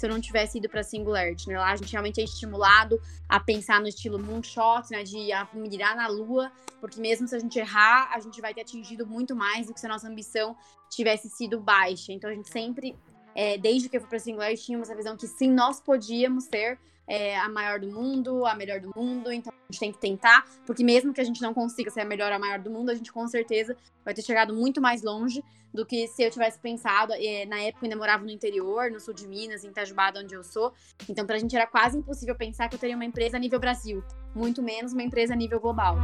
se 0.00 0.06
eu 0.06 0.10
não 0.10 0.18
tivesse 0.18 0.56
ido 0.56 0.66
para 0.66 0.82
Singularity, 0.82 1.46
né? 1.46 1.58
Lá 1.58 1.72
a 1.72 1.76
gente 1.76 1.92
realmente 1.92 2.22
é 2.22 2.24
estimulado 2.24 2.98
a 3.28 3.38
pensar 3.38 3.82
no 3.82 3.86
estilo 3.86 4.18
moonshot, 4.18 4.90
né? 4.90 5.02
De 5.02 5.28
mirar 5.52 5.94
na 5.94 6.08
lua, 6.08 6.50
porque 6.80 6.98
mesmo 6.98 7.28
se 7.28 7.36
a 7.36 7.38
gente 7.38 7.58
errar, 7.58 8.10
a 8.14 8.18
gente 8.18 8.40
vai 8.40 8.54
ter 8.54 8.62
atingido 8.62 9.06
muito 9.06 9.36
mais 9.36 9.66
do 9.66 9.74
que 9.74 9.80
se 9.80 9.84
a 9.84 9.90
nossa 9.90 10.08
ambição 10.08 10.56
tivesse 10.88 11.28
sido 11.28 11.60
baixa. 11.60 12.12
Então 12.12 12.30
a 12.30 12.34
gente 12.34 12.48
sempre, 12.48 12.96
é, 13.34 13.58
desde 13.58 13.90
que 13.90 13.98
eu 13.98 14.00
fui 14.00 14.08
para 14.08 14.18
Singularity, 14.18 14.64
tínhamos 14.64 14.88
essa 14.88 14.96
visão 14.96 15.18
que 15.18 15.26
sim, 15.26 15.50
nós 15.52 15.80
podíamos 15.80 16.44
ser 16.44 16.78
é, 17.10 17.36
a 17.36 17.48
maior 17.48 17.80
do 17.80 17.88
mundo, 17.88 18.46
a 18.46 18.54
melhor 18.54 18.78
do 18.78 18.92
mundo, 18.94 19.32
então 19.32 19.52
a 19.52 19.72
gente 19.72 19.80
tem 19.80 19.92
que 19.92 19.98
tentar, 19.98 20.44
porque 20.64 20.84
mesmo 20.84 21.12
que 21.12 21.20
a 21.20 21.24
gente 21.24 21.42
não 21.42 21.52
consiga 21.52 21.90
ser 21.90 22.02
a 22.02 22.04
melhor, 22.04 22.30
a 22.30 22.38
maior 22.38 22.60
do 22.60 22.70
mundo, 22.70 22.88
a 22.88 22.94
gente 22.94 23.12
com 23.12 23.26
certeza 23.26 23.76
vai 24.04 24.14
ter 24.14 24.22
chegado 24.22 24.54
muito 24.54 24.80
mais 24.80 25.02
longe 25.02 25.42
do 25.74 25.84
que 25.84 26.06
se 26.06 26.22
eu 26.22 26.30
tivesse 26.30 26.60
pensado. 26.60 27.12
É, 27.14 27.44
na 27.46 27.60
época 27.60 27.84
eu 27.84 27.86
ainda 27.86 27.96
morava 27.96 28.22
no 28.22 28.30
interior, 28.30 28.92
no 28.92 29.00
sul 29.00 29.12
de 29.12 29.26
Minas, 29.26 29.64
em 29.64 29.68
Itajubá, 29.68 30.12
onde 30.16 30.34
eu 30.34 30.44
sou, 30.44 30.72
então 31.08 31.26
pra 31.26 31.36
gente 31.36 31.54
era 31.56 31.66
quase 31.66 31.98
impossível 31.98 32.36
pensar 32.36 32.68
que 32.68 32.76
eu 32.76 32.78
teria 32.78 32.94
uma 32.94 33.04
empresa 33.04 33.36
a 33.36 33.40
nível 33.40 33.58
Brasil, 33.58 34.04
muito 34.32 34.62
menos 34.62 34.92
uma 34.92 35.02
empresa 35.02 35.32
a 35.32 35.36
nível 35.36 35.58
global. 35.58 35.96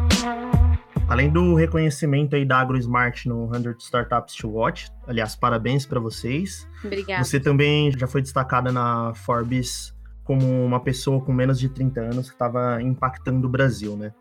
Além 1.09 1.31
do 1.31 1.55
reconhecimento 1.55 2.35
aí 2.35 2.45
da 2.45 2.59
AgroSmart 2.59 3.27
no 3.27 3.49
100 3.55 3.77
Startups 3.79 4.35
to 4.35 4.51
Watch, 4.51 4.88
aliás, 5.07 5.37
parabéns 5.37 5.87
para 5.87 6.01
vocês. 6.01 6.69
Obrigada. 6.85 7.23
Você 7.23 7.38
também 7.38 7.97
já 7.97 8.09
foi 8.09 8.21
destacada 8.21 8.73
na 8.73 9.14
Forbes 9.14 9.96
como 10.27 10.45
uma 10.65 10.81
pessoa 10.81 11.21
com 11.21 11.33
menos 11.33 11.59
de 11.59 11.69
30 11.69 12.01
anos 12.01 12.29
que 12.29 12.35
estava 12.35 12.83
impactando 12.83 13.47
o 13.47 13.51
Brasil, 13.51 13.97
né? 13.97 14.12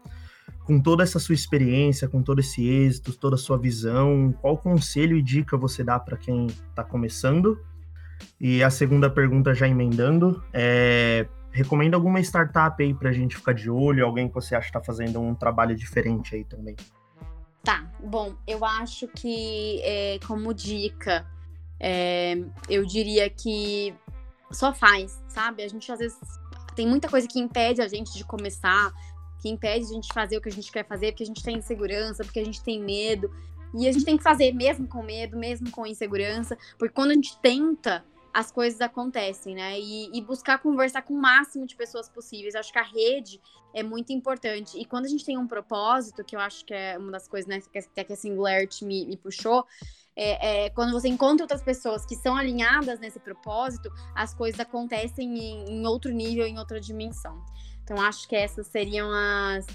Com 0.63 0.79
toda 0.79 1.03
essa 1.03 1.19
sua 1.19 1.35
experiência, 1.35 2.07
com 2.07 2.21
todo 2.21 2.39
esse 2.39 2.67
êxito, 2.67 3.13
toda 3.13 3.35
a 3.35 3.39
sua 3.39 3.57
visão, 3.57 4.33
qual 4.41 4.57
conselho 4.57 5.17
e 5.17 5.21
dica 5.21 5.57
você 5.57 5.83
dá 5.83 5.99
para 5.99 6.17
quem 6.17 6.47
está 6.47 6.83
começando? 6.83 7.59
E 8.39 8.63
a 8.63 8.69
segunda 8.69 9.09
pergunta, 9.09 9.53
já 9.53 9.67
emendando, 9.67 10.43
é 10.53 11.27
recomenda 11.55 11.95
alguma 11.95 12.19
startup 12.19 12.83
aí 12.83 12.93
para 12.93 13.09
a 13.09 13.13
gente 13.13 13.37
ficar 13.37 13.53
de 13.53 13.69
olho, 13.69 14.05
alguém 14.05 14.27
que 14.27 14.33
você 14.33 14.55
acha 14.55 14.65
que 14.65 14.77
está 14.77 14.83
fazendo 14.83 15.21
um 15.21 15.33
trabalho 15.33 15.73
diferente 15.73 16.35
aí 16.35 16.43
também? 16.43 16.75
Tá, 17.63 17.89
bom, 18.03 18.35
eu 18.45 18.63
acho 18.65 19.07
que 19.07 19.81
é, 19.81 20.19
como 20.27 20.53
dica, 20.53 21.25
é, 21.79 22.37
eu 22.69 22.85
diria 22.85 23.29
que 23.29 23.95
só 24.51 24.73
faz, 24.73 25.21
sabe? 25.27 25.63
A 25.63 25.67
gente 25.67 25.91
às 25.91 25.99
vezes 25.99 26.17
tem 26.75 26.87
muita 26.87 27.09
coisa 27.09 27.27
que 27.27 27.39
impede 27.39 27.81
a 27.81 27.87
gente 27.87 28.13
de 28.13 28.23
começar, 28.23 28.91
que 29.39 29.49
impede 29.49 29.85
a 29.85 29.93
gente 29.93 30.13
fazer 30.13 30.37
o 30.37 30.41
que 30.41 30.49
a 30.49 30.51
gente 30.51 30.71
quer 30.71 30.85
fazer, 30.85 31.11
porque 31.11 31.23
a 31.23 31.27
gente 31.27 31.43
tem 31.43 31.57
insegurança, 31.57 32.23
porque 32.23 32.39
a 32.39 32.45
gente 32.45 32.63
tem 32.63 32.81
medo. 32.81 33.31
E 33.73 33.87
a 33.87 33.91
gente 33.91 34.05
tem 34.05 34.17
que 34.17 34.23
fazer 34.23 34.53
mesmo 34.53 34.87
com 34.87 35.03
medo, 35.03 35.37
mesmo 35.37 35.69
com 35.69 35.85
insegurança, 35.85 36.57
porque 36.77 36.93
quando 36.93 37.11
a 37.11 37.13
gente 37.13 37.37
tenta, 37.39 38.05
as 38.33 38.51
coisas 38.51 38.81
acontecem, 38.81 39.55
né? 39.55 39.79
E, 39.79 40.17
e, 40.17 40.21
buscar 40.21 40.59
conversar 40.59 41.01
com 41.01 41.13
o 41.13 41.21
máximo 41.21 41.65
de 41.65 41.75
pessoas 41.75 42.09
possíveis. 42.09 42.53
acho 42.53 42.71
que 42.71 42.79
a 42.79 42.83
rede 42.83 43.39
é 43.73 43.81
muito 43.81 44.11
importante. 44.11 44.77
E 44.77 44.83
quando 44.83 45.05
a 45.05 45.07
gente 45.07 45.25
tem 45.25 45.37
um 45.37 45.47
propósito, 45.47 46.23
que 46.23 46.35
eu 46.35 46.39
acho 46.39 46.65
que 46.65 46.73
é 46.73 46.97
uma 46.97 47.11
das 47.11 47.27
coisas 47.27 47.47
né, 47.47 47.61
que 47.61 47.77
até 47.77 48.03
que 48.03 48.11
a 48.11 48.15
Singularity 48.15 48.83
me, 48.83 49.05
me 49.05 49.15
puxou, 49.15 49.65
é, 50.15 50.65
é, 50.65 50.69
quando 50.69 50.93
você 50.93 51.07
encontra 51.07 51.43
outras 51.43 51.61
pessoas 51.61 52.05
que 52.05 52.15
são 52.15 52.35
alinhadas 52.35 52.99
nesse 52.99 53.19
propósito, 53.19 53.91
as 54.15 54.33
coisas 54.33 54.59
acontecem 54.59 55.37
em, 55.37 55.65
em 55.69 55.85
outro 55.85 56.11
nível, 56.11 56.45
em 56.45 56.57
outra 56.57 56.79
dimensão. 56.79 57.43
Então, 57.83 58.01
acho 58.01 58.27
que 58.27 58.35
essas 58.35 58.67
seriam 58.67 59.09
as, 59.11 59.65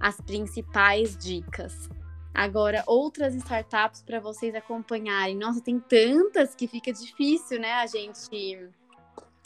as 0.00 0.20
principais 0.20 1.16
dicas. 1.16 1.88
Agora, 2.32 2.84
outras 2.86 3.34
startups 3.34 4.02
para 4.02 4.20
vocês 4.20 4.54
acompanharem. 4.54 5.36
Nossa, 5.36 5.60
tem 5.60 5.80
tantas 5.80 6.54
que 6.54 6.68
fica 6.68 6.92
difícil, 6.92 7.58
né, 7.58 7.72
a 7.72 7.86
gente 7.86 8.70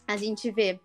a 0.06 0.18
gente 0.18 0.50
vê 0.50 0.78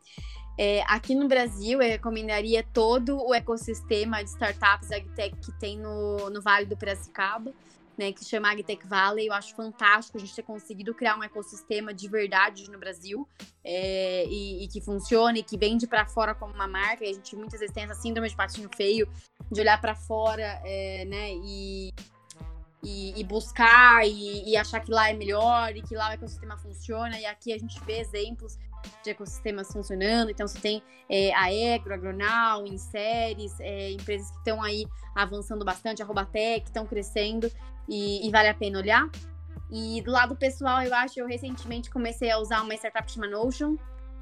é, 0.62 0.84
aqui 0.88 1.16
no 1.16 1.26
Brasil, 1.26 1.82
eu 1.82 1.90
recomendaria 1.90 2.62
todo 2.74 3.18
o 3.18 3.34
ecossistema 3.34 4.22
de 4.22 4.30
startups 4.30 4.92
agtech 4.92 5.34
que 5.38 5.54
tem 5.54 5.80
no, 5.80 6.30
no 6.30 6.42
Vale 6.42 6.66
do 6.66 6.76
Piracicaba, 6.76 7.54
né, 8.00 8.14
que 8.14 8.24
chama 8.24 8.50
Agtech 8.50 8.88
Valley. 8.88 9.28
Eu 9.28 9.34
acho 9.34 9.54
fantástico 9.54 10.18
a 10.18 10.22
gente 10.22 10.34
ter 10.34 10.44
conseguido 10.44 10.96
criar 10.96 11.18
um 11.18 11.24
ecossistema 11.24 11.94
de 11.94 12.08
verdade 12.08 12.72
no 12.72 12.80
Brasil 12.80 13.28
é, 13.62 14.26
e, 14.26 14.64
e, 14.64 14.68
que 14.70 14.80
funcione, 14.80 15.44
que 15.44 15.58
vende 15.58 15.86
para 15.86 16.06
fora 16.06 16.34
como 16.34 16.54
uma 16.54 16.68
marca. 16.68 17.04
E 17.04 17.10
a 17.10 17.14
gente 17.14 17.36
muitas 17.36 17.60
vezes 17.60 17.76
tem 17.76 17.84
essa 17.84 17.96
síndrome 17.96 18.30
de 18.30 18.36
patinho 18.38 18.70
feio, 18.74 19.06
de 19.52 19.60
olhar 19.60 19.82
para 19.82 19.96
fora 19.96 20.62
é, 20.64 21.04
né, 21.06 21.34
e 21.44 21.94
e, 22.82 23.20
e, 23.20 23.24
buscar 23.26 24.08
e, 24.08 24.56
achar 24.56 24.80
que 24.80 24.90
lá 24.90 25.10
é 25.10 25.14
melhor 25.14 25.76
e 25.76 25.82
que 25.82 25.94
lá 25.94 26.12
o 26.12 26.14
ecossistema 26.14 26.58
funciona. 26.58 27.20
E 27.20 27.26
aqui 27.26 27.52
a 27.52 27.58
gente 27.58 27.78
vê 27.84 28.00
exemplos 28.00 28.58
de 29.04 29.10
ecossistemas 29.10 29.70
funcionando. 29.70 30.32
Então, 30.32 30.48
você 30.48 30.60
tem 30.60 30.84
é, 31.10 31.34
a 31.36 31.54
Egro, 31.54 31.92
a 31.92 31.96
Agronal, 31.96 32.66
Inseres, 32.66 33.60
é, 33.60 33.92
empresas 33.92 34.32
que 34.32 34.38
estão 34.38 34.64
aí 34.64 34.86
avançando 35.14 35.66
bastante, 35.66 36.02
a 36.02 36.06
Robatec, 36.06 36.68
estão 36.68 36.86
crescendo 36.86 37.52
e, 37.90 38.28
e, 38.28 38.32
vale 38.32 38.48
a 38.48 38.54
pena 38.54 38.80
olhar. 38.80 39.10
E 39.72 40.02
do 40.02 40.12
lado 40.12 40.36
pessoal, 40.36 40.82
eu 40.82 40.94
acho, 40.94 41.20
eu 41.20 41.28
recentemente 41.28 41.90
comecei 41.90 42.32
a 42.32 42.40
usar 42.40 42.62
uma 42.62 42.74
startup 42.76 43.12
chamada 43.12 43.34
Notion, 43.34 43.76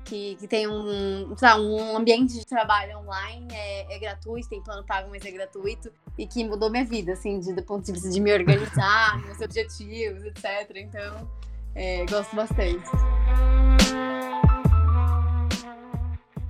que, 0.03 0.35
que 0.35 0.47
tem 0.47 0.67
um, 0.67 1.35
lá, 1.41 1.59
um 1.59 1.97
ambiente 1.97 2.33
de 2.33 2.45
trabalho 2.45 2.99
online, 2.99 3.47
é, 3.51 3.95
é, 3.95 3.99
gratuito, 3.99 4.49
tem 4.49 4.61
plano 4.63 4.83
pago, 4.85 5.09
mas 5.09 5.23
é 5.25 5.31
gratuito, 5.31 5.91
e 6.17 6.25
que 6.25 6.43
mudou 6.45 6.69
minha 6.69 6.85
vida, 6.85 7.13
assim, 7.13 7.39
de, 7.39 7.53
do 7.53 7.63
ponto 7.63 7.85
de 7.85 7.91
vista 7.91 8.09
de 8.09 8.19
me 8.19 8.33
organizar, 8.33 9.19
meus 9.23 9.39
objetivos, 9.41 10.23
etc. 10.23 10.71
Então, 10.75 11.29
é, 11.75 12.05
gosto 12.05 12.35
bastante. 12.35 12.89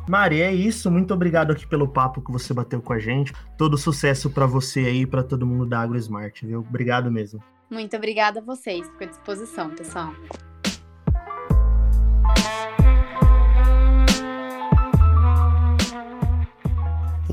Mari, 0.08 0.41
é 0.41 0.54
isso. 0.54 0.89
Muito 0.89 1.13
obrigado 1.13 1.52
aqui 1.52 1.67
pelo 1.67 1.88
papo 1.88 2.22
que 2.22 2.32
você 2.32 2.54
bateu 2.54 2.82
com 2.82 2.93
a 2.93 3.00
gente. 3.00 3.34
Todo 3.58 3.78
sucesso 3.78 4.30
para 4.30 4.46
você 4.46 4.80
aí, 4.80 5.06
para 5.06 5.22
todo 5.22 5.46
mundo 5.46 5.65
da 5.65 5.82
AgroSmart, 5.82 6.43
viu? 6.43 6.60
Obrigado 6.60 7.12
mesmo. 7.12 7.43
Muito 7.70 7.96
obrigada 7.98 8.39
a 8.39 8.43
vocês. 8.43 8.88
Fico 8.88 9.04
à 9.04 9.08
disposição, 9.08 9.70
pessoal. 9.72 10.13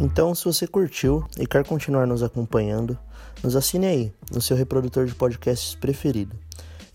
Então, 0.01 0.35
se 0.35 0.45
você 0.45 0.67
curtiu 0.67 1.25
e 1.39 1.47
quer 1.47 1.65
continuar 1.65 2.07
nos 2.07 2.25
acompanhando, 2.25 2.99
nos 3.43 3.55
assine 3.55 3.87
aí 3.87 4.13
no 4.33 4.41
seu 4.41 4.57
reprodutor 4.57 5.07
de 5.07 5.15
podcasts 5.15 5.77
preferido. 5.77 6.37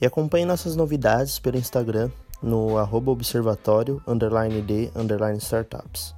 E 0.02 0.06
acompanhe 0.06 0.46
nossas 0.46 0.76
novidades 0.76 1.40
pelo 1.40 1.58
Instagram 1.58 2.12
no 2.42 2.78
arroba 2.78 3.12
observatório 3.12 4.02
underline 4.08 4.62
de 4.62 4.92
underline 4.96 5.38
startups. 5.38 6.16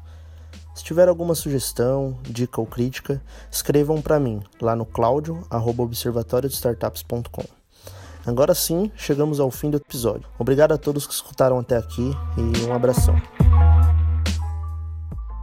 Se 0.74 0.84
tiver 0.84 1.08
alguma 1.08 1.36
sugestão, 1.36 2.18
dica 2.24 2.62
ou 2.62 2.68
crítica, 2.68 3.22
escrevam 3.52 4.02
para 4.02 4.20
mim 4.20 4.42
lá 4.62 4.76
no 4.76 4.86
claudio 4.86 5.44
arroba 5.50 5.84
observatoriodestartups.com. 5.84 7.46
Agora 8.26 8.54
sim, 8.54 8.92
chegamos 8.96 9.40
ao 9.40 9.50
fim 9.52 9.70
do 9.70 9.78
episódio. 9.78 10.28
Obrigado 10.38 10.72
a 10.72 10.78
todos 10.78 11.08
que 11.08 11.14
escutaram 11.14 11.60
até 11.60 11.76
aqui 11.76 12.12
e 12.38 12.66
um 12.66 12.74
abração. 12.74 13.16